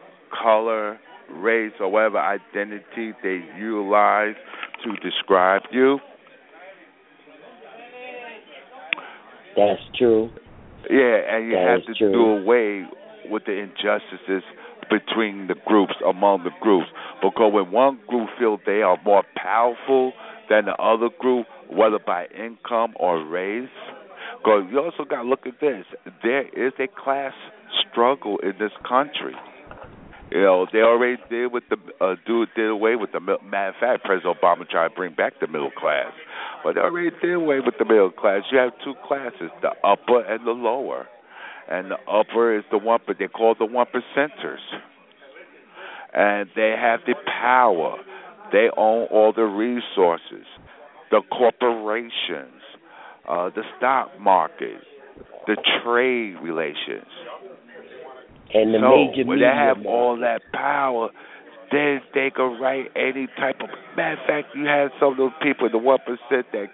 color, 0.42 0.98
race, 1.32 1.72
or 1.80 1.88
whatever 1.90 2.18
identity 2.18 3.12
they 3.22 3.40
utilize 3.58 4.34
to 4.84 4.92
describe 5.02 5.62
you. 5.72 5.98
That's 9.56 9.80
true. 9.98 10.30
Yeah, 10.88 11.36
and 11.36 11.46
you 11.46 11.54
that 11.54 11.78
have 11.78 11.86
to 11.86 11.94
true. 11.94 12.12
do 12.12 12.22
away 12.42 12.86
with 13.28 13.44
the 13.44 13.52
injustices 13.52 14.42
between 14.90 15.46
the 15.46 15.54
groups, 15.66 15.94
among 16.06 16.44
the 16.44 16.50
groups. 16.60 16.88
Because 17.22 17.52
when 17.52 17.70
one 17.70 18.00
group 18.08 18.28
feels 18.38 18.60
they 18.66 18.82
are 18.82 18.98
more 19.04 19.22
powerful 19.36 20.12
than 20.48 20.66
the 20.66 20.74
other 20.74 21.08
group, 21.18 21.46
whether 21.70 21.98
by 22.04 22.26
income 22.26 22.94
or 22.98 23.24
race, 23.24 23.68
because 24.42 24.64
you 24.70 24.80
also 24.80 25.04
got 25.04 25.22
to 25.22 25.28
look 25.28 25.46
at 25.46 25.60
this. 25.60 25.84
There 26.22 26.48
is 26.48 26.72
a 26.78 26.88
class 26.88 27.32
struggle 27.88 28.38
in 28.42 28.52
this 28.58 28.72
country. 28.88 29.34
You 30.30 30.42
know, 30.42 30.66
they 30.72 30.78
already 30.78 31.20
did 31.28 31.52
with 31.52 31.64
the 31.68 31.76
uh, 32.00 32.14
dude 32.24 32.48
did 32.54 32.70
away 32.70 32.94
with 32.94 33.10
the 33.12 33.20
matter 33.20 33.68
of 33.68 33.74
fact, 33.80 34.04
President 34.04 34.38
Obama 34.40 34.68
tried 34.68 34.88
to 34.88 34.94
bring 34.94 35.14
back 35.14 35.34
the 35.40 35.48
middle 35.48 35.72
class, 35.76 36.12
but 36.62 36.76
they 36.76 36.80
already 36.80 37.10
did 37.20 37.34
away 37.34 37.58
with 37.58 37.74
the 37.78 37.84
middle 37.84 38.12
class. 38.12 38.42
You 38.52 38.58
have 38.58 38.70
two 38.84 38.94
classes, 39.06 39.50
the 39.60 39.70
upper 39.82 40.22
and 40.22 40.46
the 40.46 40.52
lower, 40.52 41.08
and 41.70 41.90
the 41.90 41.96
upper 42.10 42.58
is 42.58 42.64
the 42.70 42.78
one, 42.78 43.00
but 43.06 43.16
they 43.18 43.28
call 43.28 43.54
the 43.58 43.64
one 43.64 43.86
percenters, 43.86 44.58
and 46.12 46.50
they 46.56 46.74
have 46.78 47.00
the 47.06 47.14
power. 47.40 47.96
They 48.52 48.68
own 48.76 49.06
all 49.12 49.32
the 49.32 49.44
resources, 49.44 50.44
the 51.12 51.22
corporations, 51.30 52.60
uh, 53.28 53.50
the 53.54 53.62
stock 53.78 54.10
market, 54.20 54.82
the 55.46 55.56
trade 55.82 56.36
relations. 56.42 57.06
And 58.52 58.74
the 58.74 58.80
so 58.80 59.12
major 59.12 59.28
when 59.28 59.38
they 59.38 59.46
have 59.46 59.76
market. 59.76 59.88
all 59.88 60.18
that 60.18 60.42
power, 60.52 61.10
then 61.70 62.00
they 62.14 62.30
can 62.34 62.60
write 62.60 62.86
any 62.96 63.28
type 63.38 63.60
of. 63.60 63.68
Matter 63.96 64.20
of 64.20 64.26
fact, 64.26 64.48
you 64.56 64.64
have 64.64 64.90
some 64.98 65.12
of 65.12 65.18
those 65.18 65.32
people, 65.40 65.68
the 65.70 65.78
one 65.78 65.98
percent 66.04 66.46
that 66.52 66.66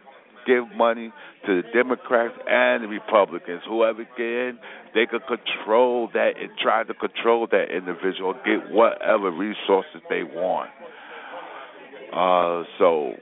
give 0.46 0.64
money 0.76 1.12
to 1.46 1.62
the 1.62 1.68
Democrats 1.74 2.34
and 2.48 2.84
the 2.84 2.88
Republicans. 2.88 3.62
Whoever 3.68 4.02
in, 4.18 4.58
they 4.94 5.06
can 5.06 5.20
control 5.20 6.08
that 6.14 6.32
and 6.40 6.50
try 6.62 6.84
to 6.84 6.94
control 6.94 7.46
that 7.50 7.66
individual, 7.74 8.34
get 8.44 8.70
whatever 8.70 9.30
resources 9.30 10.00
they 10.08 10.22
want. 10.22 10.70
Uh, 12.12 12.64
so 12.78 13.12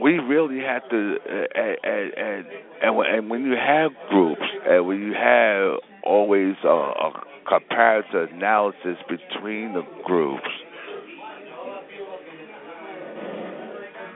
we 0.00 0.12
really 0.12 0.60
have 0.60 0.88
to, 0.88 1.16
uh, 1.28 1.58
and 1.84 2.12
and 2.16 2.46
and 2.82 2.96
when, 2.96 3.06
and 3.06 3.30
when 3.30 3.44
you 3.44 3.54
have 3.54 3.90
groups 4.08 4.42
and 4.66 4.86
when 4.86 5.00
you 5.00 5.12
have 5.12 5.78
always 6.04 6.54
a, 6.64 6.68
a 6.68 7.12
comparative 7.48 8.30
analysis 8.32 8.96
between 9.08 9.74
the 9.74 9.82
groups, 10.04 10.48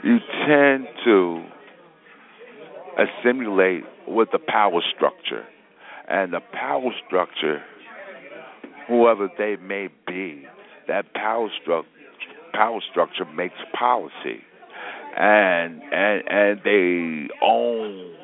you 0.03 0.19
tend 0.47 0.87
to 1.05 1.45
assimilate 2.97 3.85
with 4.07 4.29
the 4.33 4.39
power 4.39 4.81
structure, 4.95 5.45
and 6.09 6.33
the 6.33 6.41
power 6.53 6.91
structure, 7.07 7.63
whoever 8.89 9.29
they 9.39 9.57
may 9.57 9.89
be, 10.07 10.45
that 10.89 11.13
power 11.15 11.49
structure 11.61 11.89
power 12.57 12.81
structure 12.91 13.25
makes 13.37 13.55
policy. 13.79 14.43
And 15.17 15.83
and 15.93 16.23
and 16.29 16.61
they 16.65 17.29
own 17.43 18.15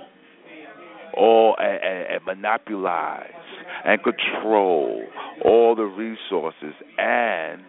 all 1.16 1.56
and, 1.58 2.14
and, 2.14 2.24
monopolize 2.26 3.30
and 3.84 4.00
control 4.02 5.04
all 5.44 5.74
the 5.74 5.84
resources. 5.84 6.74
And 6.98 7.62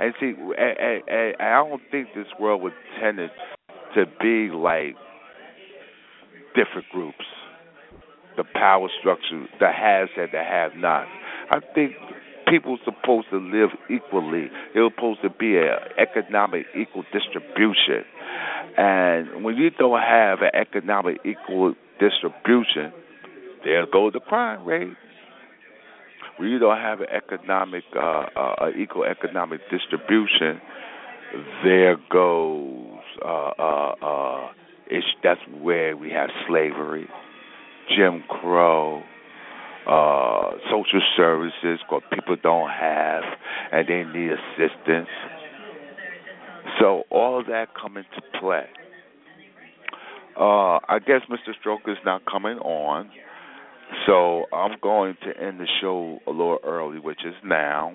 and 0.00 0.14
see 0.20 0.34
and, 0.36 0.78
and, 0.78 1.02
and 1.08 1.36
I 1.40 1.64
don't 1.64 1.82
think 1.90 2.08
this 2.14 2.26
world 2.40 2.62
would 2.62 2.72
tend 3.00 3.18
to 3.94 4.04
be 4.20 4.54
like 4.54 4.96
different 6.54 6.88
groups, 6.90 7.24
the 8.36 8.44
power 8.44 8.88
structure, 9.00 9.46
the 9.60 9.70
haves 9.70 10.10
and 10.16 10.28
the 10.32 10.42
have 10.42 10.72
not. 10.76 11.06
I 11.50 11.60
think 11.74 11.92
people 12.48 12.78
supposed 12.84 13.28
to 13.30 13.38
live 13.38 13.70
equally. 13.90 14.48
It's 14.74 14.94
supposed 14.94 15.22
to 15.22 15.30
be 15.30 15.56
an 15.56 15.76
economic 15.98 16.66
equal 16.78 17.04
distribution. 17.12 18.04
And 18.76 19.44
when 19.44 19.56
you 19.56 19.70
don't 19.70 20.00
have 20.00 20.40
an 20.42 20.50
economic 20.54 21.18
equal 21.24 21.74
distribution, 22.00 22.92
there 23.64 23.86
goes 23.86 24.12
the 24.12 24.20
crime 24.20 24.64
rate. 24.64 24.96
When 26.36 26.48
you 26.48 26.58
don't 26.58 26.78
have 26.78 27.00
an 27.00 27.06
economic 27.10 27.84
uh, 27.94 28.26
uh, 28.36 28.70
equal 28.76 29.04
economic 29.04 29.60
distribution, 29.70 30.60
there 31.62 31.96
goes 32.10 32.98
uh, 33.24 33.50
uh, 33.58 33.94
uh, 34.02 34.48
it's, 34.88 35.06
that's 35.22 35.40
where 35.60 35.96
we 35.96 36.10
have 36.10 36.30
slavery, 36.46 37.08
Jim 37.96 38.24
Crow, 38.28 39.02
uh, 39.86 40.52
social 40.70 41.00
services 41.16 41.80
because 41.88 42.02
people 42.12 42.36
don't 42.42 42.70
have 42.70 43.22
and 43.72 43.86
they 43.88 44.04
need 44.04 44.30
assistance. 44.30 45.08
So 46.80 47.04
all 47.10 47.42
that 47.46 47.68
come 47.80 47.96
into 47.96 48.22
play. 48.40 48.64
Uh, 50.36 50.80
I 50.88 50.98
guess 50.98 51.20
Mr. 51.30 51.52
Stroker 51.62 51.92
is 51.92 51.98
not 52.04 52.22
coming 52.26 52.58
on, 52.58 53.10
so 54.06 54.46
I'm 54.52 54.76
going 54.82 55.16
to 55.22 55.40
end 55.40 55.60
the 55.60 55.68
show 55.80 56.18
a 56.26 56.30
little 56.30 56.58
early, 56.64 56.98
which 56.98 57.20
is 57.24 57.34
now. 57.44 57.94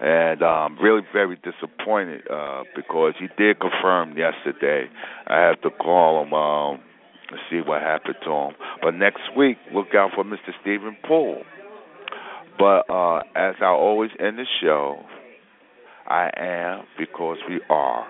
And 0.00 0.42
I'm 0.42 0.78
really 0.78 1.02
very 1.12 1.36
disappointed 1.36 2.22
uh, 2.30 2.62
because 2.74 3.14
he 3.18 3.26
did 3.36 3.60
confirm 3.60 4.16
yesterday. 4.16 4.88
I 5.26 5.40
have 5.40 5.60
to 5.62 5.70
call 5.70 6.22
him 6.22 6.32
um, 6.32 6.80
to 7.28 7.36
see 7.50 7.60
what 7.66 7.82
happened 7.82 8.16
to 8.24 8.30
him. 8.30 8.52
But 8.82 8.94
next 8.94 9.20
week, 9.36 9.58
look 9.74 9.88
out 9.94 10.12
for 10.14 10.24
Mr. 10.24 10.52
Stephen 10.62 10.96
Poole. 11.06 11.42
But 12.58 12.90
uh, 12.90 13.20
as 13.36 13.56
I 13.60 13.66
always 13.66 14.10
end 14.18 14.38
the 14.38 14.46
show, 14.62 15.02
I 16.06 16.30
am 16.36 16.84
because 16.98 17.38
we 17.48 17.60
are. 17.68 18.06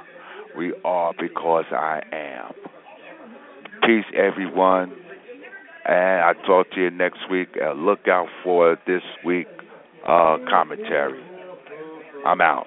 We 0.56 0.72
are 0.84 1.12
because 1.18 1.66
I 1.72 2.00
am. 2.12 2.52
Peace, 3.82 4.04
everyone. 4.16 4.92
And 5.86 6.20
I'll 6.20 6.46
talk 6.46 6.70
to 6.72 6.80
you 6.80 6.90
next 6.90 7.30
week. 7.30 7.48
Uh, 7.60 7.72
look 7.72 8.06
out 8.08 8.28
for 8.44 8.76
this 8.86 9.02
week 9.24 9.48
uh, 10.06 10.38
commentary. 10.48 11.20
I'm 12.26 12.40
out. 12.40 12.66